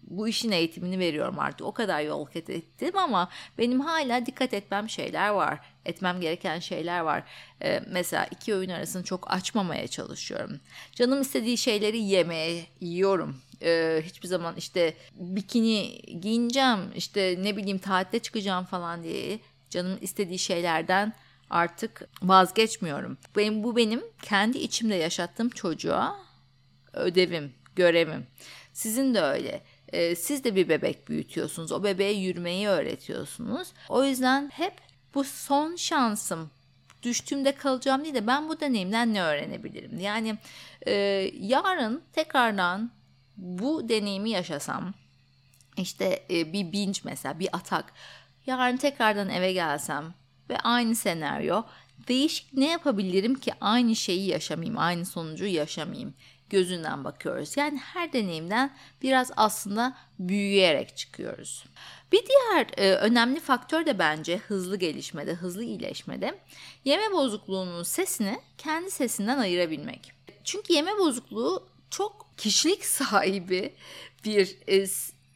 Bu 0.03 0.27
işin 0.27 0.51
eğitimini 0.51 0.99
veriyorum 0.99 1.39
artık. 1.39 1.67
O 1.67 1.71
kadar 1.71 2.01
yol 2.01 2.25
kat 2.25 2.49
ettim 2.49 2.97
ama 2.97 3.29
benim 3.57 3.79
hala 3.79 4.25
dikkat 4.25 4.53
etmem 4.53 4.89
şeyler 4.89 5.29
var. 5.29 5.59
Etmem 5.85 6.21
gereken 6.21 6.59
şeyler 6.59 6.99
var. 6.99 7.23
E, 7.63 7.81
mesela 7.87 8.25
iki 8.31 8.53
öğün 8.53 8.69
arasını 8.69 9.03
çok 9.03 9.31
açmamaya 9.31 9.87
çalışıyorum. 9.87 10.59
Canım 10.91 11.21
istediği 11.21 11.57
şeyleri 11.57 11.97
yemeye 11.97 12.65
yiyorum 12.81 13.41
ee, 13.63 14.01
hiçbir 14.05 14.27
zaman 14.27 14.55
işte 14.55 14.93
bikini 15.13 16.01
giyineceğim 16.21 16.79
işte 16.95 17.35
ne 17.41 17.57
bileyim 17.57 17.77
tatile 17.77 18.19
çıkacağım 18.19 18.65
falan 18.65 19.03
diye 19.03 19.39
canım 19.69 19.97
istediği 20.01 20.39
şeylerden 20.39 21.13
artık 21.51 22.09
vazgeçmiyorum. 22.23 23.17
Benim 23.37 23.63
bu 23.63 23.75
benim 23.75 24.03
kendi 24.21 24.57
içimde 24.57 24.95
yaşattığım 24.95 25.49
çocuğa 25.49 26.15
ödevim, 26.93 27.53
görevim. 27.75 28.27
Sizin 28.73 29.13
de 29.13 29.21
öyle. 29.21 29.61
Ee, 29.93 30.15
siz 30.15 30.43
de 30.43 30.55
bir 30.55 30.69
bebek 30.69 31.09
büyütüyorsunuz. 31.09 31.71
O 31.71 31.83
bebeğe 31.83 32.13
yürümeyi 32.13 32.67
öğretiyorsunuz. 32.67 33.67
O 33.89 34.03
yüzden 34.03 34.49
hep 34.53 34.73
bu 35.13 35.23
son 35.23 35.75
şansım 35.75 36.49
düştüğümde 37.03 37.55
kalacağım 37.55 38.03
değil 38.03 38.15
de 38.15 38.27
ben 38.27 38.49
bu 38.49 38.59
deneyimden 38.59 39.13
ne 39.13 39.23
öğrenebilirim? 39.23 39.99
Yani 39.99 40.37
e, 40.87 40.93
yarın 41.39 42.03
tekrardan 42.13 42.91
bu 43.37 43.89
deneyimi 43.89 44.29
yaşasam 44.29 44.93
işte 45.77 46.23
e, 46.29 46.53
bir 46.53 46.71
binge 46.71 46.99
mesela 47.03 47.39
bir 47.39 47.49
atak 47.53 47.93
yarın 48.45 48.77
tekrardan 48.77 49.29
eve 49.29 49.53
gelsem 49.53 50.13
ve 50.51 50.57
aynı 50.57 50.95
senaryo 50.95 51.63
değişik 52.07 52.53
ne 52.53 52.69
yapabilirim 52.69 53.35
ki 53.35 53.51
aynı 53.61 53.95
şeyi 53.95 54.27
yaşamayayım, 54.27 54.77
aynı 54.77 55.05
sonucu 55.05 55.45
yaşamayayım 55.45 56.13
gözünden 56.51 57.03
bakıyoruz. 57.03 57.57
Yani 57.57 57.77
her 57.77 58.13
deneyimden 58.13 58.75
biraz 59.01 59.31
aslında 59.35 59.97
büyüyerek 60.19 60.97
çıkıyoruz. 60.97 61.65
Bir 62.11 62.23
diğer 62.25 62.67
e, 62.77 62.95
önemli 62.95 63.39
faktör 63.39 63.85
de 63.85 63.99
bence 63.99 64.37
hızlı 64.37 64.77
gelişmede, 64.77 65.33
hızlı 65.33 65.63
iyileşmede 65.63 66.39
yeme 66.85 67.11
bozukluğunun 67.11 67.83
sesini 67.83 68.39
kendi 68.57 68.91
sesinden 68.91 69.37
ayırabilmek. 69.37 70.11
Çünkü 70.43 70.73
yeme 70.73 70.97
bozukluğu 70.97 71.67
çok 71.89 72.27
kişilik 72.37 72.85
sahibi 72.99 73.73
bir 74.25 74.57
e, 74.67 74.87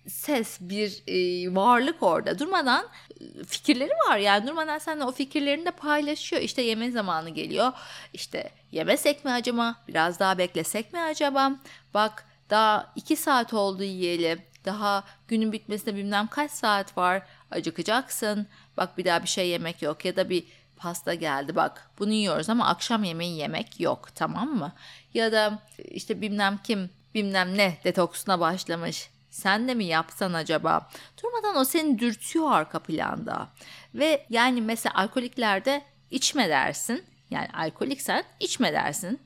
ses, 0.07 0.57
bir 0.61 1.03
e, 1.07 1.55
varlık 1.55 2.03
orada. 2.03 2.39
Durmadan 2.39 2.85
e, 3.21 3.43
fikirleri 3.43 3.91
var 4.09 4.17
yani 4.17 4.47
durmadan 4.47 4.77
seninle 4.77 5.03
o 5.03 5.11
fikirlerini 5.11 5.65
de 5.65 5.71
paylaşıyor. 5.71 6.41
İşte 6.41 6.61
yeme 6.61 6.91
zamanı 6.91 7.29
geliyor. 7.29 7.71
İşte 8.13 8.51
yemesek 8.71 9.25
mi 9.25 9.31
acaba? 9.31 9.75
Biraz 9.87 10.19
daha 10.19 10.37
beklesek 10.37 10.93
mi 10.93 10.99
acaba? 10.99 11.51
Bak 11.93 12.25
daha 12.49 12.93
iki 12.95 13.15
saat 13.15 13.53
oldu 13.53 13.83
yiyelim. 13.83 14.41
Daha 14.65 15.03
günün 15.27 15.51
bitmesine 15.51 15.95
bilmem 15.95 16.27
kaç 16.27 16.51
saat 16.51 16.97
var. 16.97 17.21
Acıkacaksın. 17.51 18.47
Bak 18.77 18.97
bir 18.97 19.05
daha 19.05 19.23
bir 19.23 19.27
şey 19.27 19.49
yemek 19.49 19.81
yok 19.81 20.05
ya 20.05 20.15
da 20.15 20.29
bir 20.29 20.43
pasta 20.75 21.13
geldi 21.13 21.55
bak 21.55 21.89
bunu 21.99 22.11
yiyoruz 22.11 22.49
ama 22.49 22.67
akşam 22.67 23.03
yemeği 23.03 23.37
yemek 23.37 23.79
yok 23.79 24.15
tamam 24.15 24.49
mı? 24.49 24.73
Ya 25.13 25.31
da 25.31 25.59
işte 25.77 26.21
bilmem 26.21 26.59
kim 26.63 26.89
bilmem 27.13 27.57
ne 27.57 27.77
detoksuna 27.83 28.39
başlamış 28.39 29.09
sen 29.35 29.67
de 29.67 29.73
mi 29.73 29.85
yapsan 29.85 30.33
acaba? 30.33 30.89
Durmadan 31.23 31.55
o 31.55 31.65
seni 31.65 31.99
dürtüyor 31.99 32.51
arka 32.51 32.79
planda. 32.79 33.49
Ve 33.93 34.25
yani 34.29 34.61
mesela 34.61 34.95
alkoliklerde 34.95 35.81
içme 36.11 36.49
dersin. 36.49 37.03
Yani 37.29 37.47
alkoliksen 37.53 38.23
içme 38.39 38.73
dersin 38.73 39.19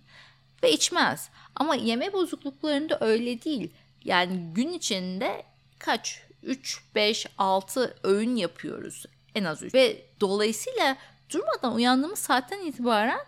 ve 0.63 0.71
içmez. 0.71 1.29
Ama 1.55 1.75
yeme 1.75 2.13
bozukluklarında 2.13 2.97
öyle 3.01 3.41
değil. 3.41 3.73
Yani 4.03 4.53
gün 4.53 4.73
içinde 4.73 5.43
kaç 5.79 6.21
3, 6.43 6.81
5, 6.95 7.25
6 7.37 7.97
öğün 8.03 8.35
yapıyoruz 8.35 9.05
en 9.35 9.43
az 9.43 9.63
3. 9.63 9.73
Ve 9.73 10.05
dolayısıyla 10.21 10.97
durmadan 11.29 11.75
uyandığımız 11.75 12.19
saatten 12.19 12.65
itibaren 12.65 13.19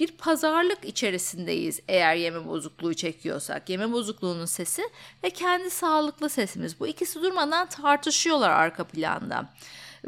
bir 0.00 0.12
pazarlık 0.12 0.84
içerisindeyiz 0.84 1.80
eğer 1.88 2.14
yeme 2.14 2.46
bozukluğu 2.46 2.94
çekiyorsak. 2.94 3.68
Yeme 3.70 3.92
bozukluğunun 3.92 4.44
sesi 4.44 4.82
ve 5.24 5.30
kendi 5.30 5.70
sağlıklı 5.70 6.30
sesimiz. 6.30 6.80
Bu 6.80 6.86
ikisi 6.86 7.22
durmadan 7.22 7.68
tartışıyorlar 7.68 8.50
arka 8.50 8.84
planda. 8.84 9.52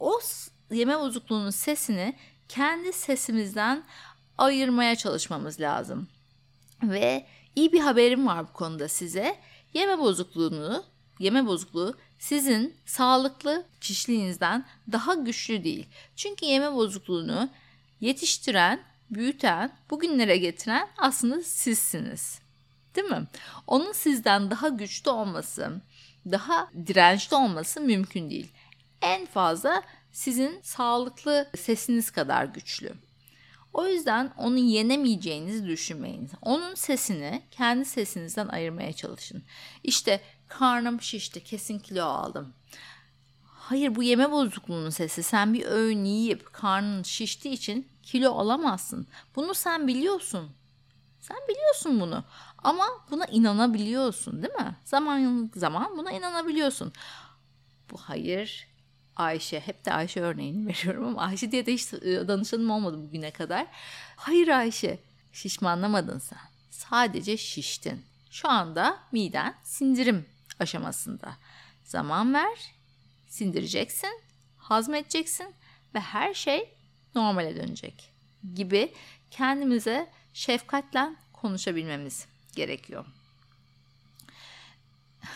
O 0.00 0.20
yeme 0.70 0.98
bozukluğunun 1.00 1.50
sesini 1.50 2.16
kendi 2.48 2.92
sesimizden 2.92 3.84
ayırmaya 4.38 4.96
çalışmamız 4.96 5.60
lazım. 5.60 6.08
Ve 6.82 7.26
iyi 7.56 7.72
bir 7.72 7.80
haberim 7.80 8.26
var 8.26 8.48
bu 8.48 8.52
konuda 8.52 8.88
size. 8.88 9.36
Yeme 9.74 9.98
bozukluğunu, 9.98 10.84
yeme 11.18 11.46
bozukluğu 11.46 11.94
sizin 12.18 12.76
sağlıklı 12.86 13.66
kişiliğinizden 13.80 14.66
daha 14.92 15.14
güçlü 15.14 15.64
değil. 15.64 15.86
Çünkü 16.16 16.46
yeme 16.46 16.72
bozukluğunu 16.72 17.48
yetiştiren 18.00 18.91
büyüten, 19.14 19.72
bugünlere 19.90 20.36
getiren 20.36 20.88
aslında 20.98 21.42
sizsiniz. 21.42 22.40
Değil 22.96 23.08
mi? 23.08 23.26
Onun 23.66 23.92
sizden 23.92 24.50
daha 24.50 24.68
güçlü 24.68 25.10
olması, 25.10 25.80
daha 26.30 26.70
dirençli 26.86 27.36
olması 27.36 27.80
mümkün 27.80 28.30
değil. 28.30 28.52
En 29.02 29.26
fazla 29.26 29.82
sizin 30.12 30.60
sağlıklı 30.62 31.50
sesiniz 31.56 32.10
kadar 32.10 32.44
güçlü. 32.44 32.92
O 33.72 33.86
yüzden 33.86 34.32
onu 34.36 34.58
yenemeyeceğinizi 34.58 35.66
düşünmeyin. 35.66 36.30
Onun 36.42 36.74
sesini 36.74 37.42
kendi 37.50 37.84
sesinizden 37.84 38.48
ayırmaya 38.48 38.92
çalışın. 38.92 39.42
İşte 39.82 40.20
karnım 40.48 41.00
şişti, 41.00 41.44
kesin 41.44 41.78
kilo 41.78 42.04
aldım. 42.04 42.54
Hayır 43.44 43.94
bu 43.94 44.02
yeme 44.02 44.30
bozukluğunun 44.30 44.90
sesi. 44.90 45.22
Sen 45.22 45.54
bir 45.54 45.66
öğün 45.66 46.04
yiyip 46.04 46.52
karnın 46.52 47.02
şiştiği 47.02 47.54
için 47.54 47.88
kilo 48.02 48.32
alamazsın. 48.32 49.06
Bunu 49.36 49.54
sen 49.54 49.88
biliyorsun. 49.88 50.50
Sen 51.20 51.36
biliyorsun 51.48 52.00
bunu. 52.00 52.24
Ama 52.58 52.84
buna 53.10 53.24
inanabiliyorsun 53.24 54.42
değil 54.42 54.54
mi? 54.54 54.76
Zaman 54.84 55.50
zaman 55.54 55.98
buna 55.98 56.12
inanabiliyorsun. 56.12 56.92
Bu 57.90 57.96
hayır 57.96 58.68
Ayşe, 59.16 59.60
hep 59.60 59.84
de 59.84 59.92
Ayşe 59.92 60.20
örneğini 60.20 60.66
veriyorum 60.68 61.04
ama 61.04 61.22
Ayşe 61.22 61.52
diye 61.52 61.66
de 61.66 61.72
hiç 61.74 61.92
e, 61.94 62.28
danışanım 62.28 62.70
olmadı 62.70 62.98
bugüne 63.02 63.30
kadar. 63.30 63.66
Hayır 64.16 64.48
Ayşe, 64.48 64.98
şişmanlamadın 65.32 66.18
sen. 66.18 66.38
Sadece 66.70 67.36
şiştin. 67.36 68.04
Şu 68.30 68.48
anda 68.48 68.98
miden 69.12 69.54
sindirim 69.62 70.26
aşamasında. 70.60 71.36
Zaman 71.84 72.34
ver, 72.34 72.74
sindireceksin, 73.28 74.20
hazmedeceksin 74.56 75.54
ve 75.94 76.00
her 76.00 76.34
şey 76.34 76.74
normale 77.14 77.56
dönecek 77.56 78.12
gibi 78.54 78.92
kendimize 79.30 80.10
şefkatle 80.34 81.08
konuşabilmemiz 81.32 82.26
gerekiyor. 82.56 83.04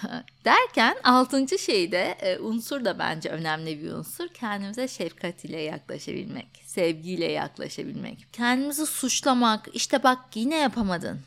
Derken 0.45 0.97
altıncı 1.05 1.59
şey 1.59 1.93
de 1.93 2.17
e, 2.21 2.39
unsur 2.39 2.85
da 2.85 2.99
bence 2.99 3.29
önemli 3.29 3.83
bir 3.83 3.93
unsur. 3.93 4.29
Kendimize 4.29 4.89
şefkat 4.89 5.45
ile 5.45 5.61
yaklaşabilmek, 5.61 6.49
sevgiyle 6.65 7.33
yaklaşabilmek. 7.33 8.27
Kendimizi 8.33 8.87
suçlamak, 8.87 9.69
işte 9.73 10.03
bak 10.03 10.19
yine 10.35 10.57
yapamadın, 10.57 11.21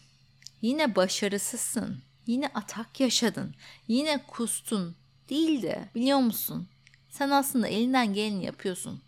yine 0.62 0.96
başarısızsın, 0.96 2.02
yine 2.26 2.48
atak 2.48 3.00
yaşadın, 3.00 3.56
yine 3.88 4.24
kustun 4.28 4.96
değil 5.30 5.62
de 5.62 5.90
biliyor 5.96 6.20
musun? 6.20 6.68
Sen 7.10 7.30
aslında 7.30 7.68
elinden 7.68 8.14
geleni 8.14 8.46
yapıyorsun. 8.46 9.02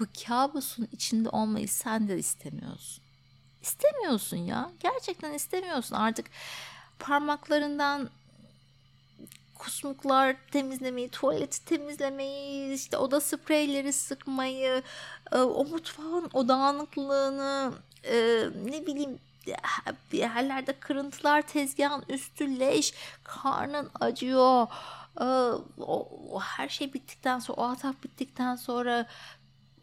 Bu 0.00 0.04
kabusun 0.26 0.88
içinde 0.92 1.28
olmayı 1.28 1.68
sen 1.68 2.08
de 2.08 2.18
istemiyorsun. 2.18 3.04
İstemiyorsun 3.62 4.36
ya. 4.36 4.70
Gerçekten 4.80 5.32
istemiyorsun. 5.32 5.96
Artık 5.96 6.26
parmaklarından 6.98 8.10
kusmuklar 9.58 10.36
temizlemeyi, 10.50 11.08
tuvaleti 11.08 11.64
temizlemeyi, 11.64 12.74
işte 12.74 12.96
oda 12.96 13.20
spreyleri 13.20 13.92
sıkmayı, 13.92 14.82
e, 15.32 15.38
o 15.38 15.64
mutfağın 15.64 16.30
o 16.32 16.48
e, 18.04 18.14
ne 18.64 18.86
bileyim 18.86 19.18
yerlerde 20.12 20.72
kırıntılar, 20.72 21.42
tezgahın 21.42 22.04
üstü 22.08 22.60
leş, 22.60 22.94
karnın 23.24 23.90
acıyor. 24.00 24.66
E, 25.20 25.24
o, 25.80 26.08
o 26.30 26.40
her 26.40 26.68
şey 26.68 26.94
bittikten 26.94 27.38
sonra, 27.38 27.60
o 27.60 27.64
atak 27.64 28.04
bittikten 28.04 28.56
sonra 28.56 29.06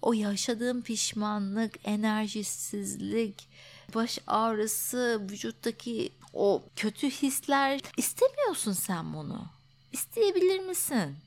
o 0.05 0.13
yaşadığım 0.13 0.81
pişmanlık, 0.81 1.75
enerjisizlik, 1.83 3.49
baş 3.95 4.19
ağrısı, 4.27 5.21
vücuttaki 5.31 6.11
o 6.33 6.63
kötü 6.75 7.09
hisler 7.09 7.81
istemiyorsun 7.97 8.73
sen 8.73 9.13
bunu. 9.13 9.45
İsteyebilir 9.91 10.59
misin? 10.59 11.17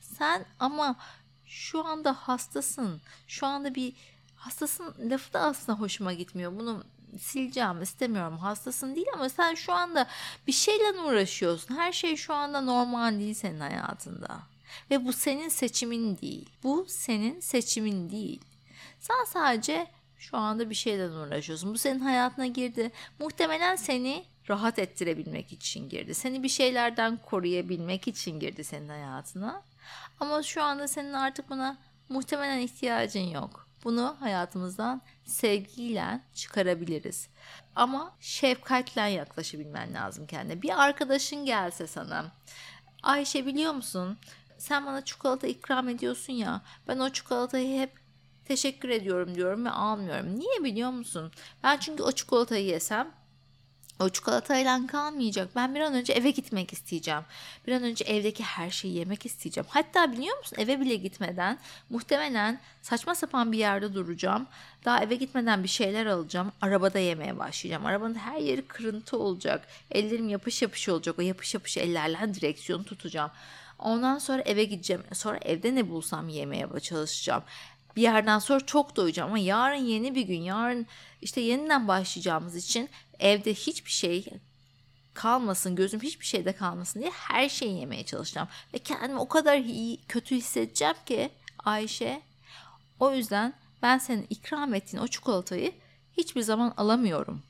Sen 0.00 0.44
ama 0.58 0.96
şu 1.46 1.84
anda 1.84 2.12
hastasın. 2.12 3.00
Şu 3.26 3.46
anda 3.46 3.74
bir 3.74 3.92
hastasın 4.36 4.94
lafı 5.10 5.32
da 5.32 5.40
aslında 5.40 5.78
hoşuma 5.78 6.12
gitmiyor. 6.12 6.58
Bunu 6.58 6.84
sileceğim 7.20 7.82
istemiyorum. 7.82 8.38
Hastasın 8.38 8.94
değil 8.96 9.06
ama 9.14 9.28
sen 9.28 9.54
şu 9.54 9.72
anda 9.72 10.06
bir 10.46 10.52
şeyle 10.52 11.00
uğraşıyorsun. 11.00 11.76
Her 11.76 11.92
şey 11.92 12.16
şu 12.16 12.34
anda 12.34 12.60
normal 12.60 13.18
değil 13.18 13.34
senin 13.34 13.60
hayatında. 13.60 14.53
Ve 14.90 15.04
bu 15.04 15.12
senin 15.12 15.48
seçimin 15.48 16.18
değil. 16.18 16.50
Bu 16.62 16.86
senin 16.88 17.40
seçimin 17.40 18.10
değil. 18.10 18.40
Sen 19.00 19.24
sadece 19.26 19.86
şu 20.18 20.36
anda 20.36 20.70
bir 20.70 20.74
şeyden 20.74 21.10
uğraşıyorsun. 21.10 21.74
Bu 21.74 21.78
senin 21.78 22.00
hayatına 22.00 22.46
girdi. 22.46 22.92
Muhtemelen 23.18 23.76
seni 23.76 24.24
rahat 24.50 24.78
ettirebilmek 24.78 25.52
için 25.52 25.88
girdi. 25.88 26.14
Seni 26.14 26.42
bir 26.42 26.48
şeylerden 26.48 27.16
koruyabilmek 27.16 28.08
için 28.08 28.40
girdi 28.40 28.64
senin 28.64 28.88
hayatına. 28.88 29.62
Ama 30.20 30.42
şu 30.42 30.62
anda 30.62 30.88
senin 30.88 31.12
artık 31.12 31.50
buna 31.50 31.78
muhtemelen 32.08 32.58
ihtiyacın 32.58 33.20
yok. 33.20 33.68
Bunu 33.84 34.16
hayatımızdan 34.20 35.02
sevgiyle 35.24 36.20
çıkarabiliriz. 36.34 37.28
Ama 37.76 38.16
şefkatle 38.20 39.00
yaklaşabilmen 39.00 39.94
lazım 39.94 40.26
kendine. 40.26 40.62
Bir 40.62 40.82
arkadaşın 40.82 41.44
gelse 41.44 41.86
sana, 41.86 42.32
Ayşe 43.02 43.46
biliyor 43.46 43.72
musun? 43.72 44.18
Sen 44.64 44.86
bana 44.86 45.04
çikolata 45.04 45.46
ikram 45.46 45.88
ediyorsun 45.88 46.32
ya. 46.32 46.60
Ben 46.88 46.98
o 46.98 47.10
çikolatayı 47.10 47.80
hep 47.80 47.90
teşekkür 48.44 48.88
ediyorum 48.88 49.34
diyorum 49.34 49.64
ve 49.64 49.70
almıyorum. 49.70 50.38
Niye 50.38 50.64
biliyor 50.64 50.90
musun? 50.90 51.32
Ben 51.62 51.78
çünkü 51.78 52.02
o 52.02 52.12
çikolatayı 52.12 52.66
yesem 52.66 53.10
o 54.00 54.08
çikolatayla 54.08 54.86
kalmayacak. 54.86 55.48
Ben 55.56 55.74
bir 55.74 55.80
an 55.80 55.94
önce 55.94 56.12
eve 56.12 56.30
gitmek 56.30 56.72
isteyeceğim. 56.72 57.22
Bir 57.66 57.72
an 57.72 57.82
önce 57.82 58.04
evdeki 58.04 58.42
her 58.42 58.70
şeyi 58.70 58.94
yemek 58.94 59.26
isteyeceğim. 59.26 59.66
Hatta 59.70 60.12
biliyor 60.12 60.38
musun 60.38 60.56
eve 60.60 60.80
bile 60.80 60.96
gitmeden 60.96 61.58
muhtemelen 61.90 62.60
saçma 62.82 63.14
sapan 63.14 63.52
bir 63.52 63.58
yerde 63.58 63.94
duracağım. 63.94 64.46
Daha 64.84 65.02
eve 65.02 65.14
gitmeden 65.14 65.62
bir 65.62 65.68
şeyler 65.68 66.06
alacağım. 66.06 66.52
Arabada 66.60 66.98
yemeye 66.98 67.38
başlayacağım. 67.38 67.86
Arabanın 67.86 68.14
her 68.14 68.38
yeri 68.38 68.62
kırıntı 68.62 69.18
olacak. 69.18 69.68
Ellerim 69.90 70.28
yapış 70.28 70.62
yapış 70.62 70.88
olacak. 70.88 71.18
O 71.18 71.22
yapış 71.22 71.54
yapış 71.54 71.78
ellerle 71.78 72.34
direksiyonu 72.34 72.84
tutacağım. 72.84 73.30
Ondan 73.78 74.18
sonra 74.18 74.42
eve 74.42 74.64
gideceğim. 74.64 75.02
Sonra 75.12 75.38
evde 75.42 75.74
ne 75.74 75.90
bulsam 75.90 76.28
yemeye 76.28 76.68
çalışacağım. 76.82 77.42
Bir 77.96 78.02
yerden 78.02 78.38
sonra 78.38 78.60
çok 78.66 78.96
doyacağım 78.96 79.28
ama 79.28 79.38
yarın 79.38 79.84
yeni 79.84 80.14
bir 80.14 80.22
gün 80.22 80.40
yarın 80.40 80.86
işte 81.22 81.40
yeniden 81.40 81.88
başlayacağımız 81.88 82.56
için 82.56 82.88
evde 83.18 83.54
hiçbir 83.54 83.90
şey 83.90 84.26
kalmasın 85.14 85.76
gözüm 85.76 86.00
hiçbir 86.00 86.26
şeyde 86.26 86.52
kalmasın 86.52 87.00
diye 87.00 87.10
her 87.10 87.48
şeyi 87.48 87.78
yemeye 87.78 88.04
çalışacağım. 88.04 88.48
Ve 88.74 88.78
kendimi 88.78 89.18
o 89.18 89.28
kadar 89.28 89.58
iyi 89.58 90.00
kötü 90.08 90.36
hissedeceğim 90.36 90.96
ki 91.06 91.30
Ayşe. 91.58 92.22
O 93.00 93.12
yüzden 93.12 93.54
ben 93.82 93.98
senin 93.98 94.26
ikram 94.30 94.74
ettiğin 94.74 95.02
o 95.02 95.08
çikolatayı 95.08 95.72
hiçbir 96.16 96.42
zaman 96.42 96.74
alamıyorum 96.76 97.42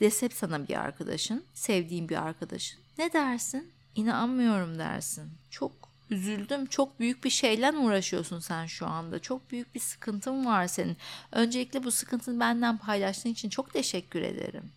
desep 0.00 0.32
sana 0.32 0.68
bir 0.68 0.80
arkadaşın 0.80 1.44
sevdiğin 1.54 2.08
bir 2.08 2.16
arkadaşın. 2.16 2.80
Ne 2.98 3.12
dersin 3.12 3.72
İnanmıyorum 3.94 4.78
dersin 4.78 5.30
çok 5.50 5.72
üzüldüm. 6.10 6.66
Çok 6.66 7.00
büyük 7.00 7.24
bir 7.24 7.30
şeyle 7.30 7.72
uğraşıyorsun 7.72 8.40
sen 8.40 8.66
şu 8.66 8.86
anda. 8.86 9.18
Çok 9.18 9.50
büyük 9.50 9.74
bir 9.74 9.80
sıkıntın 9.80 10.46
var 10.46 10.66
senin. 10.66 10.96
Öncelikle 11.32 11.84
bu 11.84 11.90
sıkıntını 11.90 12.40
benden 12.40 12.76
paylaştığın 12.76 13.30
için 13.30 13.48
çok 13.48 13.72
teşekkür 13.72 14.22
ederim. 14.22 14.72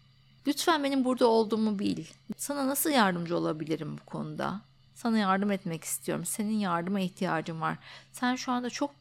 Lütfen 0.47 0.83
benim 0.83 1.05
burada 1.05 1.27
olduğumu 1.27 1.79
bil. 1.79 2.05
Sana 2.37 2.67
nasıl 2.67 2.89
yardımcı 2.89 3.37
olabilirim 3.37 3.97
bu 3.97 4.05
konuda? 4.05 4.61
Sana 4.95 5.17
yardım 5.17 5.51
etmek 5.51 5.83
istiyorum. 5.83 6.25
Senin 6.25 6.59
yardıma 6.59 6.99
ihtiyacım 6.99 7.61
var. 7.61 7.77
Sen 8.11 8.35
şu 8.35 8.51
anda 8.51 8.69
çok 8.69 8.91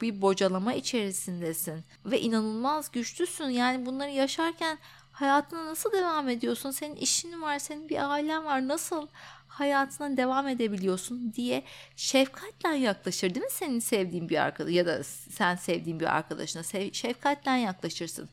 bir 0.00 0.22
bocalama 0.22 0.74
içerisindesin 0.74 1.84
ve 2.06 2.20
inanılmaz 2.20 2.90
güçlüsün. 2.90 3.48
Yani 3.48 3.86
bunları 3.86 4.10
yaşarken 4.10 4.78
hayatına 5.12 5.66
nasıl 5.66 5.92
devam 5.92 6.28
ediyorsun? 6.28 6.70
Senin 6.70 6.96
işin 6.96 7.42
var, 7.42 7.58
senin 7.58 7.88
bir 7.88 8.10
ailen 8.12 8.44
var. 8.44 8.68
Nasıl 8.68 9.06
hayatına 9.52 10.16
devam 10.16 10.48
edebiliyorsun 10.48 11.32
diye 11.34 11.62
şefkatle 11.96 12.76
yaklaşır 12.76 13.34
değil 13.34 13.44
mi 13.44 13.52
senin 13.52 13.78
sevdiğin 13.78 14.28
bir 14.28 14.36
arkadaş 14.36 14.72
ya 14.72 14.86
da 14.86 15.04
sen 15.04 15.56
sevdiğin 15.56 16.00
bir 16.00 16.16
arkadaşına 16.16 16.62
sev, 16.62 16.92
şefkatle 16.92 17.50
yaklaşırsın. 17.50 18.28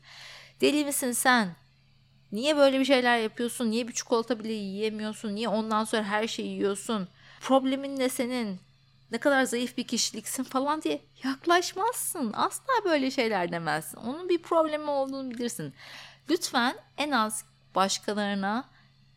Deli 0.60 0.84
misin 0.84 1.12
sen? 1.12 1.56
Niye 2.32 2.56
böyle 2.56 2.80
bir 2.80 2.84
şeyler 2.84 3.18
yapıyorsun? 3.18 3.70
Niye 3.70 3.88
bir 3.88 3.92
çikolata 3.92 4.38
bile 4.38 4.52
yiyemiyorsun? 4.52 5.34
Niye 5.34 5.48
ondan 5.48 5.84
sonra 5.84 6.04
her 6.04 6.28
şeyi 6.28 6.48
yiyorsun? 6.48 7.08
Problemin 7.40 7.98
ne 7.98 8.08
senin? 8.08 8.60
Ne 9.10 9.18
kadar 9.18 9.44
zayıf 9.44 9.76
bir 9.76 9.86
kişiliksin 9.86 10.44
falan 10.44 10.82
diye 10.82 11.00
yaklaşmazsın. 11.24 12.32
Asla 12.32 12.72
böyle 12.84 13.10
şeyler 13.10 13.52
demezsin. 13.52 13.96
Onun 13.96 14.28
bir 14.28 14.42
problemi 14.42 14.90
olduğunu 14.90 15.30
bilirsin. 15.30 15.74
Lütfen 16.30 16.74
en 16.98 17.10
az 17.10 17.44
başkalarına 17.74 18.64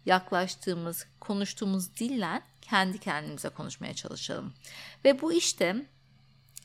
yaklaştığımız, 0.05 1.07
konuştuğumuz 1.19 1.95
dille 1.97 2.41
kendi 2.61 2.97
kendimize 2.97 3.49
konuşmaya 3.49 3.93
çalışalım. 3.93 4.53
Ve 5.05 5.21
bu 5.21 5.33
işte 5.33 5.75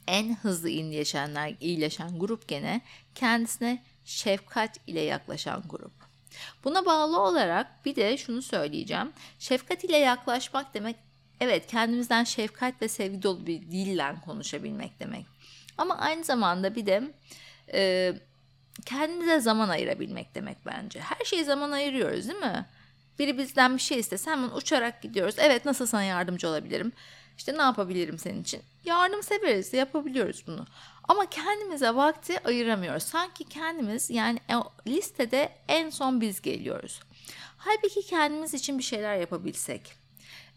en 0.07 0.37
hızlı 0.37 0.69
iyileşenler, 0.69 1.55
iyileşen 1.61 2.19
grup 2.19 2.49
gene 2.49 2.81
kendisine 3.15 3.83
şefkat 4.05 4.77
ile 4.87 5.01
yaklaşan 5.01 5.63
grup. 5.69 5.93
Buna 6.65 6.87
bağlı 6.87 7.21
olarak 7.21 7.85
bir 7.85 7.97
de 7.97 8.17
şunu 8.17 8.43
söyleyeceğim. 8.43 9.13
Şefkat 9.39 9.85
ile 9.85 9.97
yaklaşmak 9.97 10.75
demek 10.75 10.97
evet 11.41 11.67
kendimizden 11.67 12.25
şefkat 12.25 12.83
ve 12.83 12.89
sevgi 12.89 13.23
dolu 13.23 13.47
bir 13.47 13.61
dille 13.63 14.15
konuşabilmek 14.25 15.01
demek. 15.01 15.27
Ama 15.79 15.99
aynı 15.99 16.25
zamanda 16.25 16.75
bir 16.75 16.87
de 16.87 17.15
e, 17.73 18.13
kendimize 18.87 19.41
zaman 19.41 19.69
ayırabilmek 19.69 20.35
demek 20.35 20.67
bence. 20.67 21.01
Her 21.01 21.25
şeye 21.25 21.45
zaman 21.45 21.71
ayırıyoruz 21.71 22.29
değil 22.29 22.39
mi? 22.39 22.67
Biri 23.19 23.39
bizden 23.39 23.75
bir 23.75 23.81
şey 23.83 23.99
istese 23.99 24.31
hemen 24.31 24.51
uçarak 24.51 25.03
gidiyoruz. 25.03 25.35
Evet 25.39 25.65
nasıl 25.65 25.87
sana 25.87 26.03
yardımcı 26.03 26.49
olabilirim? 26.49 26.93
İşte 27.39 27.59
ne 27.59 27.63
yapabilirim 27.63 28.19
senin 28.19 28.43
için? 28.43 28.63
Yardım 28.85 29.23
severiz, 29.23 29.73
yapabiliyoruz 29.73 30.45
bunu. 30.47 30.67
Ama 31.09 31.27
kendimize 31.27 31.95
vakti 31.95 32.45
ayıramıyoruz. 32.45 33.03
Sanki 33.03 33.45
kendimiz 33.45 34.11
yani 34.11 34.39
listede 34.87 35.53
en 35.69 35.91
son 35.91 36.21
biz 36.21 36.43
geliyoruz. 36.43 37.01
Halbuki 37.57 38.03
kendimiz 38.07 38.55
için 38.55 38.79
bir 38.79 38.83
şeyler 38.83 39.17
yapabilsek. 39.17 39.95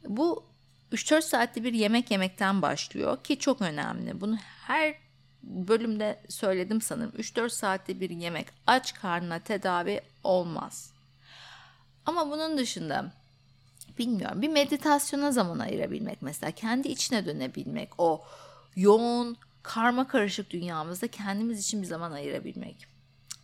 Bu 0.07 0.45
3-4 0.91 1.21
saatte 1.21 1.63
bir 1.63 1.73
yemek 1.73 2.11
yemekten 2.11 2.61
başlıyor 2.61 3.23
ki 3.23 3.39
çok 3.39 3.61
önemli. 3.61 4.21
Bunu 4.21 4.37
her 4.67 4.95
bölümde 5.43 6.23
söyledim 6.29 6.81
sanırım. 6.81 7.11
3-4 7.11 7.49
saatte 7.49 7.99
bir 7.99 8.09
yemek 8.09 8.47
aç 8.67 8.93
karnına 8.93 9.39
tedavi 9.39 10.01
olmaz. 10.23 10.93
Ama 12.05 12.31
bunun 12.31 12.57
dışında 12.57 13.11
bilmiyorum 13.99 14.41
bir 14.41 14.49
meditasyona 14.49 15.31
zaman 15.31 15.59
ayırabilmek 15.59 16.21
mesela 16.21 16.51
kendi 16.51 16.87
içine 16.87 17.25
dönebilmek 17.25 17.89
o 17.97 18.23
yoğun 18.75 19.37
karma 19.63 20.07
karışık 20.07 20.49
dünyamızda 20.49 21.07
kendimiz 21.07 21.59
için 21.59 21.81
bir 21.81 21.87
zaman 21.87 22.11
ayırabilmek. 22.11 22.91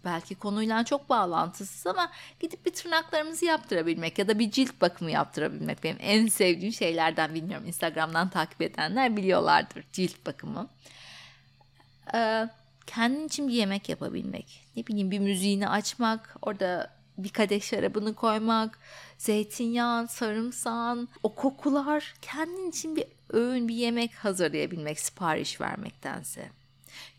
Belki 0.06 0.36
konuyla 0.36 0.86
çok 0.86 1.10
bağlantısız 1.10 1.88
ama 1.88 2.12
gidip 2.40 2.66
bir 2.66 2.74
tırnaklarımızı 2.74 3.46
yaptırabilmek 3.46 4.20
ya 4.20 4.28
da 4.28 4.40
bir 4.40 4.52
cilt 4.52 4.82
bakımı 4.82 5.12
yaptırabilmek 5.12 5.84
benim 5.84 5.98
en 6.00 6.28
sevdiğim 6.28 6.74
şeylerden 6.74 7.34
bilmiyorum. 7.34 7.68
Instagram'dan 7.68 8.30
takip 8.30 8.62
edenler 8.62 9.18
biliyorlardır 9.18 9.84
cilt 9.94 10.26
bakımı. 10.26 10.68
Ee, 12.14 12.50
kendin 12.88 13.28
için 13.28 13.48
bir 13.48 13.54
yemek 13.54 13.90
yapabilmek. 13.90 14.66
Ne 14.76 14.88
bileyim 14.88 15.12
bir 15.12 15.20
müziğini 15.20 15.70
açmak, 15.70 16.36
orada 16.42 16.97
bir 17.18 17.30
kadeh 17.30 17.62
şarabını 17.62 18.16
koymak, 18.16 18.80
zeytinyağı, 19.18 20.08
sarımsağın, 20.08 21.10
o 21.24 21.36
kokular 21.36 22.14
kendin 22.22 22.70
için 22.70 22.96
bir 22.96 23.06
öğün, 23.30 23.68
bir 23.68 23.76
yemek 23.76 24.16
hazırlayabilmek, 24.16 25.00
sipariş 25.00 25.62
vermektense. 25.62 26.50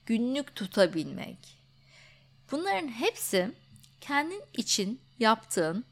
Günlük 0.07 0.55
tutabilmek. 0.55 1.59
Bunların 2.51 2.89
hepsi 2.89 3.51
kendin 4.01 4.43
için 4.53 5.01
yaptığın 5.19 5.85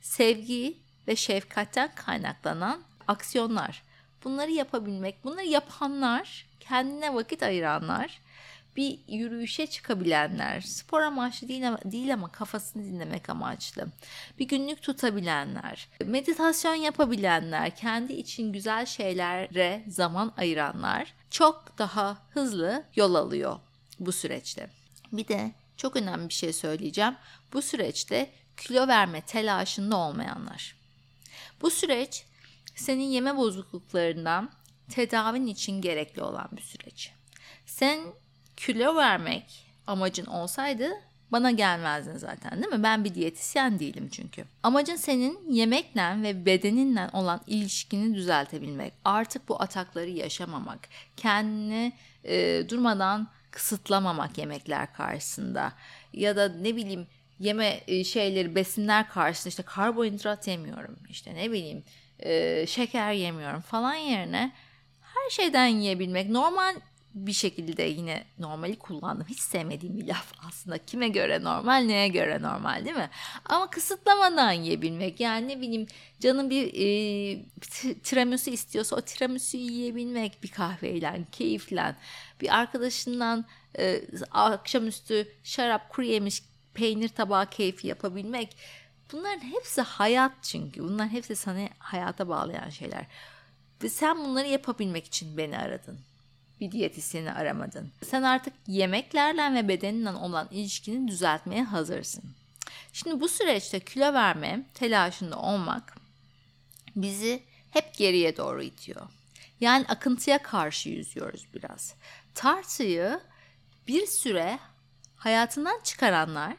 sevgi 0.00 0.78
ve 1.08 1.16
şefkatten 1.16 1.94
kaynaklanan 1.94 2.82
aksiyonlar. 3.08 3.82
Bunları 4.24 4.50
yapabilmek, 4.50 5.24
bunları 5.24 5.46
yapanlar, 5.46 6.46
kendine 6.60 7.14
vakit 7.14 7.42
ayıranlar 7.42 8.20
bir 8.76 8.98
yürüyüşe 9.08 9.66
çıkabilenler, 9.66 10.60
spor 10.60 11.00
amaçlı 11.00 11.48
değil 11.48 11.68
ama, 11.68 11.78
değil 11.84 12.14
ama 12.14 12.32
kafasını 12.32 12.84
dinlemek 12.84 13.30
amaçlı. 13.30 13.86
Bir 14.38 14.48
günlük 14.48 14.82
tutabilenler, 14.82 15.88
meditasyon 16.04 16.74
yapabilenler, 16.74 17.76
kendi 17.76 18.12
için 18.12 18.52
güzel 18.52 18.86
şeylere 18.86 19.84
zaman 19.88 20.32
ayıranlar 20.36 21.14
çok 21.30 21.78
daha 21.78 22.18
hızlı 22.30 22.84
yol 22.96 23.14
alıyor 23.14 23.58
bu 24.00 24.12
süreçte. 24.12 24.70
Bir 25.12 25.28
de 25.28 25.52
çok 25.76 25.96
önemli 25.96 26.28
bir 26.28 26.34
şey 26.34 26.52
söyleyeceğim. 26.52 27.16
Bu 27.52 27.62
süreçte 27.62 28.30
kilo 28.56 28.88
verme 28.88 29.20
telaşında 29.20 29.96
olmayanlar. 29.96 30.76
Bu 31.62 31.70
süreç 31.70 32.24
senin 32.74 33.04
yeme 33.04 33.36
bozukluklarından 33.36 34.50
tedavin 34.90 35.46
için 35.46 35.80
gerekli 35.80 36.22
olan 36.22 36.48
bir 36.52 36.62
süreç. 36.62 37.12
Sen 37.66 38.00
kilo 38.60 38.96
vermek 38.96 39.66
amacın 39.86 40.26
olsaydı 40.26 40.90
bana 41.32 41.50
gelmezdin 41.50 42.16
zaten 42.16 42.62
değil 42.62 42.72
mi? 42.72 42.82
Ben 42.82 43.04
bir 43.04 43.14
diyetisyen 43.14 43.78
değilim 43.78 44.08
çünkü. 44.12 44.44
Amacın 44.62 44.96
senin 44.96 45.52
yemekle 45.52 46.22
ve 46.22 46.46
bedeninle 46.46 47.08
olan 47.12 47.40
ilişkini 47.46 48.14
düzeltebilmek. 48.14 48.92
Artık 49.04 49.48
bu 49.48 49.62
atakları 49.62 50.10
yaşamamak. 50.10 50.88
Kendini 51.16 51.92
e, 52.24 52.64
durmadan 52.68 53.28
kısıtlamamak 53.50 54.38
yemekler 54.38 54.94
karşısında. 54.94 55.72
Ya 56.12 56.36
da 56.36 56.48
ne 56.48 56.76
bileyim 56.76 57.06
yeme 57.38 57.80
e, 57.86 58.04
şeyleri 58.04 58.54
besinler 58.54 59.08
karşısında 59.08 59.48
işte 59.48 59.62
karbonhidrat 59.62 60.48
yemiyorum. 60.48 60.98
işte 61.08 61.34
ne 61.34 61.50
bileyim 61.50 61.84
e, 62.18 62.66
şeker 62.66 63.12
yemiyorum 63.12 63.60
falan 63.60 63.94
yerine 63.94 64.52
her 65.00 65.30
şeyden 65.30 65.66
yiyebilmek. 65.66 66.30
Normal 66.30 66.74
bir 67.14 67.32
şekilde 67.32 67.82
yine 67.82 68.24
normali 68.38 68.78
kullandım. 68.78 69.26
Hiç 69.28 69.38
sevmediğim 69.38 69.98
bir 69.98 70.06
laf 70.06 70.32
aslında. 70.48 70.78
Kime 70.78 71.08
göre 71.08 71.44
normal, 71.44 71.82
neye 71.82 72.08
göre 72.08 72.42
normal 72.42 72.84
değil 72.84 72.96
mi? 72.96 73.10
Ama 73.44 73.70
kısıtlamadan 73.70 74.52
yiyebilmek. 74.52 75.20
Yani 75.20 75.48
ne 75.48 75.60
bileyim 75.60 75.86
canım 76.20 76.50
bir 76.50 76.66
e, 76.74 77.42
tiramisu 78.02 78.50
istiyorsa 78.50 78.96
o 78.96 79.00
tiramisu 79.00 79.56
yiyebilmek 79.56 80.42
bir 80.42 80.50
kahveyle, 80.50 81.24
keyifle. 81.32 81.96
Bir 82.40 82.58
arkadaşından 82.58 83.44
e, 83.78 84.02
akşamüstü 84.30 85.28
şarap 85.44 85.90
kuru 85.90 86.06
yemiş 86.06 86.42
peynir 86.74 87.08
tabağı 87.08 87.50
keyfi 87.50 87.86
yapabilmek. 87.86 88.56
Bunların 89.12 89.40
hepsi 89.40 89.80
hayat 89.80 90.32
çünkü. 90.42 90.82
Bunların 90.82 91.08
hepsi 91.08 91.36
sana 91.36 91.68
hayata 91.78 92.28
bağlayan 92.28 92.70
şeyler. 92.70 93.06
Ve 93.82 93.88
sen 93.88 94.18
bunları 94.18 94.46
yapabilmek 94.48 95.06
için 95.06 95.36
beni 95.36 95.58
aradın 95.58 95.98
bir 96.60 96.72
diyetisyeni 96.72 97.32
aramadın. 97.32 97.92
Sen 98.02 98.22
artık 98.22 98.54
yemeklerle 98.66 99.54
ve 99.54 99.68
bedeninle 99.68 100.10
olan 100.10 100.48
ilişkini 100.50 101.08
düzeltmeye 101.08 101.64
hazırsın. 101.64 102.24
Şimdi 102.92 103.20
bu 103.20 103.28
süreçte 103.28 103.80
kilo 103.80 104.12
verme 104.12 104.66
telaşında 104.74 105.38
olmak 105.38 105.96
bizi 106.96 107.42
hep 107.70 107.94
geriye 107.94 108.36
doğru 108.36 108.62
itiyor. 108.62 109.08
Yani 109.60 109.84
akıntıya 109.88 110.42
karşı 110.42 110.88
yüzüyoruz 110.88 111.46
biraz. 111.54 111.94
Tartıyı 112.34 113.20
bir 113.88 114.06
süre 114.06 114.58
hayatından 115.16 115.80
çıkaranlar 115.84 116.56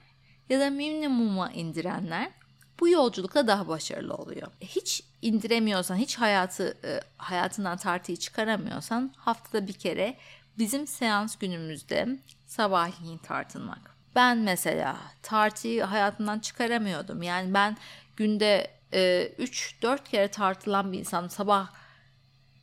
ya 0.50 0.60
da 0.60 0.70
minimuma 0.70 1.52
indirenler 1.52 2.32
bu 2.80 2.90
yolculukta 2.90 3.48
daha 3.48 3.68
başarılı 3.68 4.14
oluyor. 4.14 4.48
Hiç 4.62 5.04
indiremiyorsan, 5.22 5.96
hiç 5.96 6.16
hayatı 6.18 6.78
e, 6.84 7.00
hayatından 7.18 7.78
tartıyı 7.78 8.18
çıkaramıyorsan 8.18 9.14
haftada 9.18 9.68
bir 9.68 9.74
kere 9.74 10.18
bizim 10.58 10.88
seans 10.88 11.36
günümüzde 11.36 12.20
sabahleyin 12.48 13.18
tartılmak. 13.18 13.96
Ben 14.16 14.38
mesela 14.38 14.98
tartıyı 15.24 15.84
hayatından 15.84 16.40
çıkaramıyordum. 16.40 17.24
Yani 17.24 17.54
ben 17.54 17.78
günde 18.16 18.72
e, 18.94 19.32
3-4 19.40 20.04
kere 20.04 20.28
tartılan 20.28 20.92
bir 20.92 21.00
insan 21.00 21.28
sabah 21.28 21.70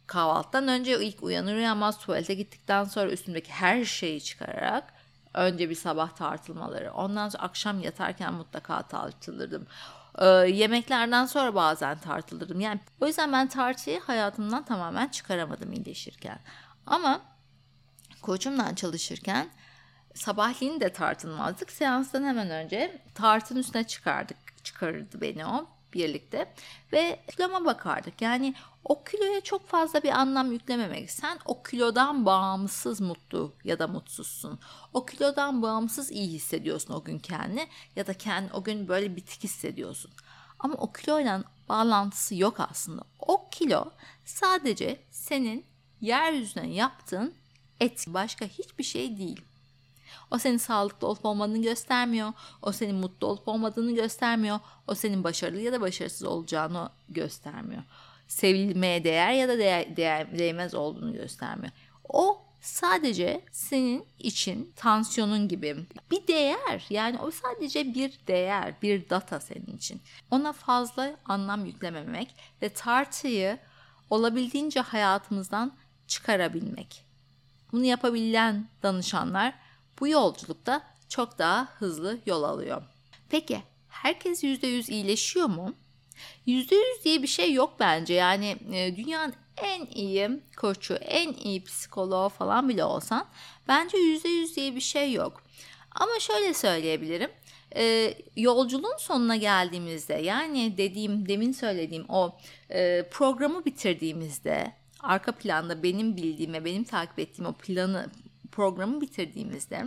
kahvaltıdan 0.06 0.68
önce 0.68 1.04
ilk 1.04 1.22
uyanır 1.22 1.54
uyanmaz 1.54 1.98
tuvalete 1.98 2.34
gittikten 2.34 2.84
sonra 2.84 3.10
üstümdeki 3.10 3.52
her 3.52 3.84
şeyi 3.84 4.20
çıkararak 4.20 4.94
önce 5.34 5.70
bir 5.70 5.74
sabah 5.74 6.10
tartılmaları 6.10 6.92
ondan 6.92 7.28
sonra 7.28 7.42
akşam 7.42 7.80
yatarken 7.80 8.34
mutlaka 8.34 8.82
tartılırdım. 8.82 9.66
Ee, 10.18 10.26
yemeklerden 10.26 11.26
sonra 11.26 11.54
bazen 11.54 11.98
tartılırım. 11.98 12.60
Yani 12.60 12.80
o 13.00 13.06
yüzden 13.06 13.32
ben 13.32 13.48
tartıyı 13.48 14.00
hayatımdan 14.00 14.64
tamamen 14.64 15.08
çıkaramadım 15.08 15.72
iyileşirken. 15.72 16.38
Ama 16.86 17.20
koçumla 18.22 18.76
çalışırken 18.76 19.48
sabahleyin 20.14 20.80
de 20.80 20.92
tartılmazdık. 20.92 21.70
Seanstan 21.70 22.24
hemen 22.24 22.50
önce 22.50 23.02
tartın 23.14 23.56
üstüne 23.56 23.84
çıkardık. 23.84 24.64
Çıkarırdı 24.64 25.20
beni 25.20 25.46
o 25.46 25.66
birlikte 25.94 26.54
ve 26.92 27.20
kiloma 27.30 27.64
bakardık. 27.64 28.22
Yani 28.22 28.54
o 28.84 29.04
kiloya 29.04 29.40
çok 29.40 29.68
fazla 29.68 30.02
bir 30.02 30.08
anlam 30.08 30.52
yüklememek. 30.52 31.10
Sen 31.10 31.38
o 31.44 31.62
kilodan 31.62 32.26
bağımsız 32.26 33.00
mutlu 33.00 33.54
ya 33.64 33.78
da 33.78 33.88
mutsuzsun. 33.88 34.58
O 34.92 35.06
kilodan 35.06 35.62
bağımsız 35.62 36.10
iyi 36.10 36.28
hissediyorsun 36.28 36.94
o 36.94 37.04
gün 37.04 37.18
kendini 37.18 37.68
ya 37.96 38.06
da 38.06 38.14
kendi 38.14 38.52
o 38.52 38.64
gün 38.64 38.88
böyle 38.88 39.16
bitik 39.16 39.44
hissediyorsun. 39.44 40.10
Ama 40.58 40.74
o 40.74 40.92
kiloyla 40.92 41.44
bağlantısı 41.68 42.34
yok 42.34 42.60
aslında. 42.60 43.02
O 43.18 43.48
kilo 43.50 43.92
sadece 44.24 45.00
senin 45.10 45.64
yeryüzüne 46.00 46.68
yaptığın 46.68 47.34
et 47.80 48.04
başka 48.08 48.46
hiçbir 48.46 48.84
şey 48.84 49.18
değil. 49.18 49.40
O 50.30 50.38
senin 50.38 50.56
sağlıklı 50.56 51.06
olup 51.06 51.24
olmadığını 51.24 51.62
göstermiyor. 51.62 52.32
O 52.62 52.72
senin 52.72 52.96
mutlu 52.96 53.26
olup 53.26 53.48
olmadığını 53.48 53.92
göstermiyor. 53.94 54.60
O 54.86 54.94
senin 54.94 55.24
başarılı 55.24 55.60
ya 55.60 55.72
da 55.72 55.80
başarısız 55.80 56.24
olacağını 56.24 56.90
göstermiyor. 57.08 57.82
Sevilmeye 58.28 59.04
değer 59.04 59.32
ya 59.32 59.48
da 59.48 59.58
değer, 59.58 59.96
değer, 59.96 60.38
değmez 60.38 60.74
olduğunu 60.74 61.12
göstermiyor. 61.12 61.72
O 62.08 62.42
sadece 62.60 63.44
senin 63.52 64.04
için 64.18 64.72
tansiyonun 64.76 65.48
gibi 65.48 65.76
bir 66.10 66.26
değer. 66.26 66.86
Yani 66.90 67.18
o 67.18 67.30
sadece 67.30 67.94
bir 67.94 68.18
değer, 68.26 68.74
bir 68.82 69.10
data 69.10 69.40
senin 69.40 69.76
için. 69.76 70.00
Ona 70.30 70.52
fazla 70.52 71.16
anlam 71.24 71.64
yüklememek 71.64 72.34
ve 72.62 72.68
tartıyı 72.68 73.58
olabildiğince 74.10 74.80
hayatımızdan 74.80 75.72
çıkarabilmek. 76.06 77.04
Bunu 77.72 77.84
yapabilen 77.84 78.68
danışanlar 78.82 79.54
bu 80.00 80.08
yolculukta 80.08 80.82
çok 81.08 81.38
daha 81.38 81.68
hızlı 81.78 82.18
yol 82.26 82.42
alıyor. 82.42 82.82
Peki 83.28 83.62
herkes 83.88 84.44
%100 84.44 84.90
iyileşiyor 84.90 85.46
mu? 85.46 85.74
%100 86.46 87.04
diye 87.04 87.22
bir 87.22 87.26
şey 87.28 87.52
yok 87.52 87.74
bence. 87.80 88.14
Yani 88.14 88.56
e, 88.72 88.96
dünyanın 88.96 89.34
en 89.56 89.86
iyi 89.86 90.30
koçu, 90.56 90.94
en 90.94 91.32
iyi 91.32 91.64
psikoloğu 91.64 92.28
falan 92.28 92.68
bile 92.68 92.84
olsan 92.84 93.26
bence 93.68 93.96
%100 93.96 94.56
diye 94.56 94.74
bir 94.74 94.80
şey 94.80 95.12
yok. 95.12 95.42
Ama 95.92 96.20
şöyle 96.20 96.54
söyleyebilirim. 96.54 97.30
E, 97.76 98.14
yolculuğun 98.36 98.96
sonuna 98.98 99.36
geldiğimizde 99.36 100.14
yani 100.14 100.76
dediğim 100.76 101.28
demin 101.28 101.52
söylediğim 101.52 102.04
o 102.08 102.38
e, 102.70 103.08
programı 103.10 103.64
bitirdiğimizde 103.64 104.72
arka 105.00 105.32
planda 105.32 105.82
benim 105.82 106.16
bildiğim 106.16 106.52
ve 106.52 106.64
benim 106.64 106.84
takip 106.84 107.18
ettiğim 107.18 107.46
o 107.46 107.52
planı 107.52 108.10
programı 108.58 109.00
bitirdiğimizde 109.00 109.86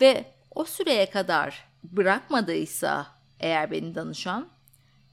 ve 0.00 0.24
o 0.50 0.64
süreye 0.64 1.10
kadar 1.10 1.68
bırakmadıysa 1.84 3.06
eğer 3.40 3.70
beni 3.70 3.94
danışan 3.94 4.48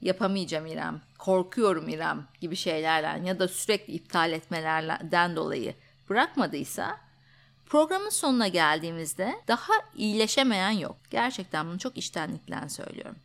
yapamayacağım 0.00 0.66
İrem, 0.66 1.00
korkuyorum 1.18 1.88
İrem 1.88 2.26
gibi 2.40 2.56
şeylerle 2.56 3.28
ya 3.28 3.38
da 3.38 3.48
sürekli 3.48 3.92
iptal 3.92 4.32
etmelerden 4.32 5.36
dolayı 5.36 5.74
bırakmadıysa 6.10 6.98
programın 7.66 8.10
sonuna 8.10 8.48
geldiğimizde 8.48 9.34
daha 9.48 9.72
iyileşemeyen 9.96 10.70
yok. 10.70 10.96
Gerçekten 11.10 11.66
bunu 11.66 11.78
çok 11.78 11.96
iştenlikle 11.96 12.68
söylüyorum. 12.68 13.16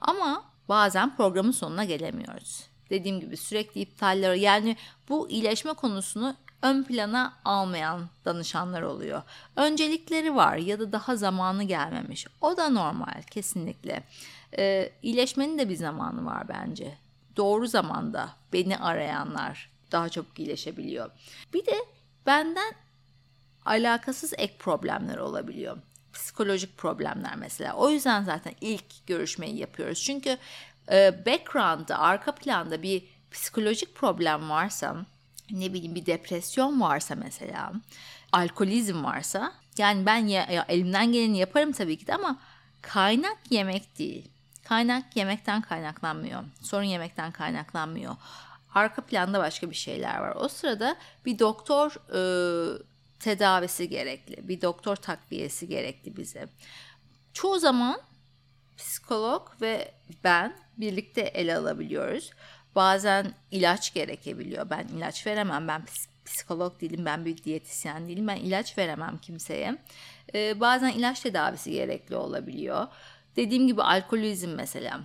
Ama 0.00 0.44
bazen 0.68 1.16
programın 1.16 1.52
sonuna 1.52 1.84
gelemiyoruz. 1.84 2.66
Dediğim 2.90 3.20
gibi 3.20 3.36
sürekli 3.36 3.80
iptaller 3.80 4.34
yani 4.34 4.76
bu 5.08 5.30
iyileşme 5.30 5.72
konusunu 5.72 6.36
ön 6.62 6.82
plana 6.82 7.32
almayan 7.44 8.08
danışanlar 8.24 8.82
oluyor. 8.82 9.22
Öncelikleri 9.56 10.34
var 10.34 10.56
ya 10.56 10.78
da 10.78 10.92
daha 10.92 11.16
zamanı 11.16 11.64
gelmemiş. 11.64 12.26
O 12.40 12.56
da 12.56 12.68
normal 12.68 13.22
kesinlikle. 13.30 14.02
Ee, 14.58 14.92
iyileşmenin 15.02 15.58
de 15.58 15.68
bir 15.68 15.76
zamanı 15.76 16.26
var 16.26 16.48
bence. 16.48 16.98
Doğru 17.36 17.66
zamanda 17.66 18.28
beni 18.52 18.78
arayanlar 18.78 19.70
daha 19.92 20.08
çabuk 20.08 20.38
iyileşebiliyor. 20.38 21.10
Bir 21.54 21.66
de 21.66 21.74
benden 22.26 22.72
alakasız 23.64 24.32
ek 24.38 24.54
problemler 24.58 25.16
olabiliyor. 25.16 25.78
Psikolojik 26.12 26.78
problemler 26.78 27.36
mesela. 27.36 27.74
O 27.74 27.90
yüzden 27.90 28.24
zaten 28.24 28.54
ilk 28.60 29.06
görüşmeyi 29.06 29.56
yapıyoruz. 29.56 30.02
Çünkü 30.02 30.38
e, 30.92 31.26
background'da, 31.26 31.98
arka 31.98 32.34
planda 32.34 32.82
bir 32.82 33.04
psikolojik 33.30 33.94
problem 33.94 34.50
varsa 34.50 34.96
ne 35.50 35.72
bileyim 35.72 35.94
bir 35.94 36.06
depresyon 36.06 36.80
varsa 36.80 37.14
mesela, 37.14 37.72
alkolizm 38.32 39.04
varsa 39.04 39.52
yani 39.78 40.06
ben 40.06 40.26
ya, 40.26 40.46
ya 40.50 40.64
elimden 40.68 41.12
geleni 41.12 41.38
yaparım 41.38 41.72
tabii 41.72 41.98
ki 41.98 42.06
de 42.06 42.14
ama 42.14 42.38
kaynak 42.82 43.38
yemek 43.50 43.98
değil. 43.98 44.28
Kaynak 44.64 45.16
yemekten 45.16 45.62
kaynaklanmıyor. 45.62 46.44
Sorun 46.62 46.84
yemekten 46.84 47.32
kaynaklanmıyor. 47.32 48.16
Arka 48.74 49.02
planda 49.02 49.38
başka 49.38 49.70
bir 49.70 49.76
şeyler 49.76 50.18
var. 50.18 50.36
O 50.36 50.48
sırada 50.48 50.96
bir 51.24 51.38
doktor 51.38 51.96
e, 52.14 52.20
tedavisi 53.20 53.88
gerekli. 53.88 54.48
Bir 54.48 54.60
doktor 54.60 54.96
takviyesi 54.96 55.68
gerekli 55.68 56.16
bize. 56.16 56.48
Çoğu 57.32 57.58
zaman 57.58 58.00
psikolog 58.76 59.50
ve 59.60 59.92
ben 60.24 60.56
birlikte 60.76 61.20
ele 61.20 61.56
alabiliyoruz. 61.56 62.30
Bazen 62.76 63.32
ilaç 63.50 63.94
gerekebiliyor. 63.94 64.70
Ben 64.70 64.88
ilaç 64.88 65.26
veremem. 65.26 65.68
Ben 65.68 65.84
psikolog 66.24 66.80
değilim. 66.80 67.04
Ben 67.04 67.24
bir 67.24 67.44
diyetisyen 67.44 68.08
değilim. 68.08 68.28
Ben 68.28 68.36
ilaç 68.36 68.78
veremem 68.78 69.18
kimseye. 69.18 69.78
Ee, 70.34 70.60
bazen 70.60 70.88
ilaç 70.88 71.20
tedavisi 71.20 71.70
gerekli 71.70 72.16
olabiliyor. 72.16 72.86
Dediğim 73.36 73.66
gibi 73.66 73.82
alkolizm 73.82 74.50
mesela. 74.50 75.00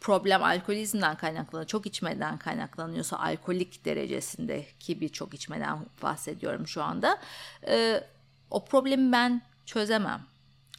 Problem 0.00 0.42
alkolizmden 0.42 1.16
kaynaklanıyor. 1.16 1.68
Çok 1.68 1.86
içmeden 1.86 2.38
kaynaklanıyorsa 2.38 3.18
alkolik 3.18 3.84
derecesinde 3.84 4.66
ki 4.80 5.00
birçok 5.00 5.34
içmeden 5.34 5.78
bahsediyorum 6.02 6.68
şu 6.68 6.82
anda. 6.82 7.18
Ee, 7.66 8.04
o 8.50 8.64
problemi 8.64 9.12
ben 9.12 9.42
çözemem. 9.66 10.26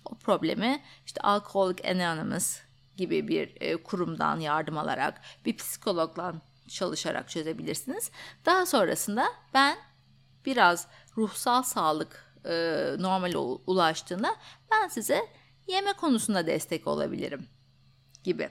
O 0.05 0.15
problemi 0.15 0.81
işte 1.05 1.21
Alcoholic 1.21 1.91
Anonymous 1.91 2.59
gibi 3.01 3.27
bir 3.27 3.61
e, 3.61 3.77
kurumdan 3.77 4.39
yardım 4.39 4.77
alarak 4.77 5.21
bir 5.45 5.57
psikologla 5.57 6.33
çalışarak 6.67 7.29
çözebilirsiniz. 7.29 8.11
Daha 8.45 8.65
sonrasında 8.65 9.25
ben 9.53 9.77
biraz 10.45 10.87
ruhsal 11.17 11.63
sağlık 11.63 12.33
e, 12.45 12.51
normal 12.99 13.33
ulaştığında 13.67 14.35
ben 14.71 14.87
size 14.87 15.21
yeme 15.67 15.93
konusunda 15.93 16.47
destek 16.47 16.87
olabilirim 16.87 17.47
gibi. 18.23 18.49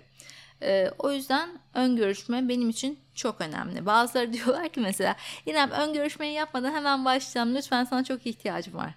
E, 0.63 0.91
o 0.99 1.13
yüzden 1.13 1.61
ön 1.75 1.97
görüşme 1.97 2.49
benim 2.49 2.71
için 2.71 2.99
çok 3.15 3.41
önemli. 3.41 3.87
Bazıları 3.87 4.33
diyorlar 4.33 4.69
ki 4.69 4.81
mesela 4.81 5.17
İrem 5.47 5.71
ön 5.71 5.93
görüşmeyi 5.93 6.35
yapmadan 6.35 6.73
hemen 6.73 7.05
başlayalım 7.05 7.55
lütfen 7.55 7.85
sana 7.85 8.05
çok 8.05 8.27
ihtiyacım 8.27 8.75
var. 8.75 8.95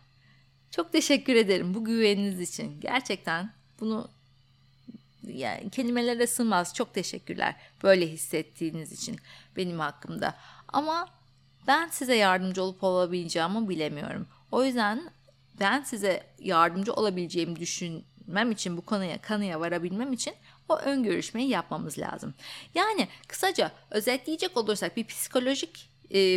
Çok 0.71 0.91
teşekkür 0.91 1.35
ederim 1.35 1.73
bu 1.73 1.85
güveniniz 1.85 2.39
için. 2.39 2.81
Gerçekten 2.81 3.53
bunu 3.79 4.09
yani 5.27 5.69
kelimelere 5.69 6.27
sığmaz. 6.27 6.73
Çok 6.73 6.93
teşekkürler 6.93 7.55
böyle 7.83 8.07
hissettiğiniz 8.07 8.91
için 8.91 9.19
benim 9.57 9.79
hakkımda. 9.79 10.35
Ama 10.67 11.07
ben 11.67 11.87
size 11.87 12.15
yardımcı 12.15 12.63
olup 12.63 12.83
olabileceğimi 12.83 13.69
bilemiyorum. 13.69 14.27
O 14.51 14.63
yüzden 14.63 15.11
ben 15.59 15.81
size 15.81 16.23
yardımcı 16.39 16.93
olabileceğimi 16.93 17.55
düşünmem 17.55 18.51
için 18.51 18.77
bu 18.77 18.81
konuya 18.81 19.21
kanıya 19.21 19.59
varabilmem 19.59 20.13
için 20.13 20.33
o 20.69 20.77
ön 20.77 21.03
görüşmeyi 21.03 21.49
yapmamız 21.49 21.99
lazım. 21.99 22.33
Yani 22.75 23.07
kısaca 23.27 23.71
özetleyecek 23.91 24.57
olursak 24.57 24.97
bir 24.97 25.07
psikolojik 25.07 25.89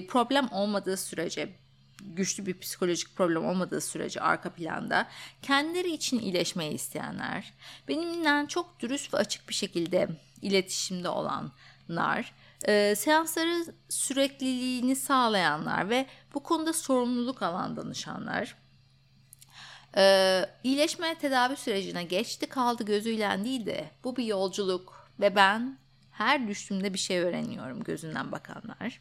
problem 0.09 0.49
olmadığı 0.53 0.96
sürece 0.96 1.49
güçlü 2.14 2.47
bir 2.47 2.59
psikolojik 2.59 3.16
problem 3.16 3.47
olmadığı 3.47 3.81
sürece 3.81 4.21
arka 4.21 4.51
planda 4.51 5.09
kendileri 5.42 5.92
için 5.92 6.19
iyileşmeyi 6.19 6.73
isteyenler, 6.73 7.53
benimle 7.88 8.49
çok 8.49 8.81
dürüst 8.81 9.14
ve 9.14 9.19
açık 9.19 9.49
bir 9.49 9.55
şekilde 9.55 10.09
iletişimde 10.42 11.09
olanlar, 11.09 12.33
e, 12.64 12.95
seansları 12.97 13.75
sürekliliğini 13.88 14.97
sağlayanlar 14.97 15.90
ve 15.90 16.07
bu 16.35 16.42
konuda 16.42 16.73
sorumluluk 16.73 17.42
alan 17.42 17.77
danışanlar, 17.77 18.57
e, 19.97 20.45
iyileşme 20.64 21.14
tedavi 21.14 21.57
sürecine 21.57 22.05
geçti 22.05 22.47
kaldı 22.47 22.85
gözüyle 22.85 23.45
değil 23.45 23.66
de 23.66 23.90
bu 24.05 24.16
bir 24.16 24.25
yolculuk 24.25 25.11
ve 25.21 25.37
ben 25.37 25.79
her 26.11 26.49
düştüğümde 26.49 26.95
bir 26.95 26.99
şey 26.99 27.19
öğreniyorum 27.19 27.85
gözünden 27.85 28.33
bakanlar. 28.33 29.01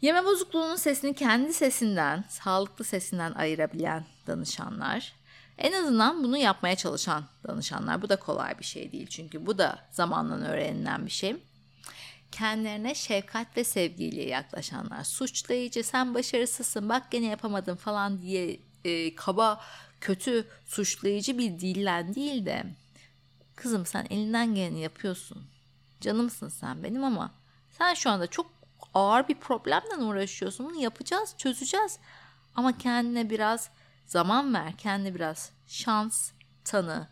Yeme 0.00 0.24
bozukluğunun 0.24 0.76
sesini 0.76 1.14
kendi 1.14 1.52
sesinden, 1.52 2.24
sağlıklı 2.28 2.84
sesinden 2.84 3.32
ayırabilen 3.32 4.06
danışanlar. 4.26 5.12
En 5.58 5.72
azından 5.72 6.24
bunu 6.24 6.36
yapmaya 6.36 6.76
çalışan 6.76 7.24
danışanlar. 7.48 8.02
Bu 8.02 8.08
da 8.08 8.16
kolay 8.16 8.58
bir 8.58 8.64
şey 8.64 8.92
değil 8.92 9.06
çünkü 9.06 9.46
bu 9.46 9.58
da 9.58 9.78
zamanla 9.90 10.46
öğrenilen 10.48 11.06
bir 11.06 11.10
şey. 11.10 11.36
Kendilerine 12.32 12.94
şefkat 12.94 13.56
ve 13.56 13.64
sevgiyle 13.64 14.22
yaklaşanlar. 14.22 15.04
Suçlayıcı, 15.04 15.84
sen 15.84 16.14
başarısızsın, 16.14 16.88
bak 16.88 17.10
gene 17.10 17.26
yapamadın 17.26 17.76
falan 17.76 18.22
diye 18.22 18.60
e, 18.84 19.14
kaba, 19.14 19.60
kötü, 20.00 20.48
suçlayıcı 20.66 21.38
bir 21.38 21.58
dillen 21.58 22.14
değil 22.14 22.46
de 22.46 22.64
kızım 23.56 23.86
sen 23.86 24.06
elinden 24.10 24.54
geleni 24.54 24.80
yapıyorsun. 24.80 25.46
Canımsın 26.00 26.48
sen 26.48 26.82
benim 26.82 27.04
ama 27.04 27.34
sen 27.70 27.94
şu 27.94 28.10
anda 28.10 28.26
çok 28.26 28.57
ağır 28.94 29.28
bir 29.28 29.34
problemle 29.34 29.96
uğraşıyorsun. 29.96 30.66
Bunu 30.66 30.82
yapacağız, 30.82 31.34
çözeceğiz. 31.38 31.98
Ama 32.54 32.78
kendine 32.78 33.30
biraz 33.30 33.70
zaman 34.06 34.54
ver, 34.54 34.72
kendine 34.78 35.14
biraz 35.14 35.50
şans 35.66 36.30
tanı. 36.64 37.08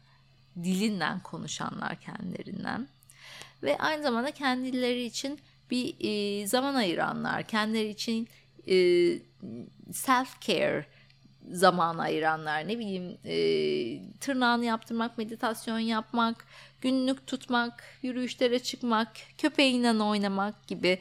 Dilinden 0.56 1.20
konuşanlar 1.20 2.00
kendilerinden. 2.00 2.88
Ve 3.62 3.78
aynı 3.78 4.02
zamanda 4.02 4.30
kendileri 4.30 5.04
için 5.04 5.40
bir 5.70 5.94
e, 6.00 6.46
zaman 6.46 6.74
ayıranlar, 6.74 7.42
kendileri 7.42 7.88
için 7.88 8.28
e, 8.68 8.74
self 9.92 10.40
care 10.40 10.86
zaman 11.50 11.98
ayıranlar, 11.98 12.68
ne 12.68 12.78
bileyim 12.78 13.18
e, 13.24 13.36
tırnağını 14.20 14.64
yaptırmak, 14.64 15.18
meditasyon 15.18 15.78
yapmak, 15.78 16.46
günlük 16.80 17.26
tutmak, 17.26 17.84
yürüyüşlere 18.02 18.58
çıkmak, 18.58 19.08
köpeğiyle 19.38 20.02
oynamak 20.02 20.66
gibi 20.66 20.98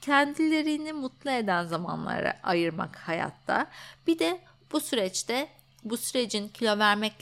kendilerini 0.00 0.92
mutlu 0.92 1.30
eden 1.30 1.64
zamanlara 1.64 2.40
ayırmak 2.42 2.96
hayatta. 2.96 3.66
Bir 4.06 4.18
de 4.18 4.40
bu 4.72 4.80
süreçte 4.80 5.48
bu 5.84 5.96
sürecin 5.96 6.48
kilo 6.48 6.78
vermek 6.78 7.14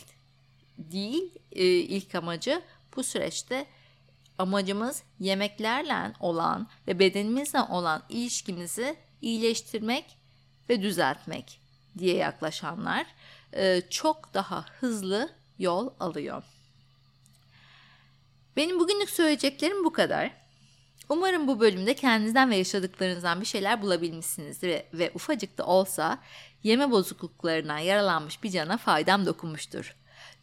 değil 0.78 1.30
e, 1.52 1.64
ilk 1.66 2.14
amacı 2.14 2.62
bu 2.96 3.02
süreçte 3.02 3.66
Amacımız 4.38 5.02
yemeklerle 5.20 6.12
olan 6.20 6.68
ve 6.86 6.98
bedenimizle 6.98 7.60
olan 7.60 8.02
ilişkimizi 8.08 8.96
iyileştirmek 9.22 10.18
ve 10.68 10.82
düzeltmek 10.82 11.60
diye 11.98 12.16
yaklaşanlar 12.16 13.06
e, 13.52 13.82
çok 13.90 14.34
daha 14.34 14.64
hızlı 14.80 15.30
yol 15.58 15.90
alıyor. 16.00 16.42
Benim 18.56 18.80
bugünlük 18.80 19.10
söyleyeceklerim 19.10 19.84
bu 19.84 19.92
kadar. 19.92 20.43
Umarım 21.08 21.48
bu 21.48 21.60
bölümde 21.60 21.94
kendinizden 21.94 22.50
ve 22.50 22.56
yaşadıklarınızdan 22.56 23.40
bir 23.40 23.46
şeyler 23.46 23.82
bulabilmişsinizdir 23.82 24.68
ve, 24.68 24.86
ve 24.92 25.10
ufacık 25.14 25.58
da 25.58 25.66
olsa 25.66 26.18
yeme 26.62 26.90
bozukluklarına 26.90 27.80
yaralanmış 27.80 28.42
bir 28.42 28.50
cana 28.50 28.76
faydam 28.76 29.26
dokunmuştur. 29.26 29.96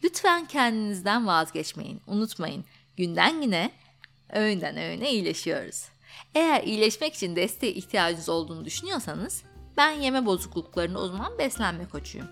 Lütfen 0.04 0.46
kendinizden 0.46 1.26
vazgeçmeyin. 1.26 2.00
Unutmayın 2.06 2.64
günden 2.96 3.42
güne, 3.42 3.70
öğünden 4.32 4.76
öğüne 4.76 5.10
iyileşiyoruz. 5.10 5.84
Eğer 6.34 6.62
iyileşmek 6.62 7.14
için 7.14 7.36
desteğe 7.36 7.72
ihtiyacınız 7.72 8.28
olduğunu 8.28 8.64
düşünüyorsanız 8.64 9.42
ben 9.76 9.90
yeme 9.90 10.26
bozukluklarını 10.26 10.98
uzman 10.98 11.38
beslenme 11.38 11.88
koçuyum. 11.88 12.28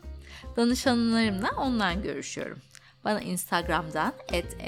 Danışanlarımla 0.57 1.51
online 1.51 2.03
görüşüyorum. 2.03 2.59
Bana 3.05 3.21
Instagram'dan 3.21 4.13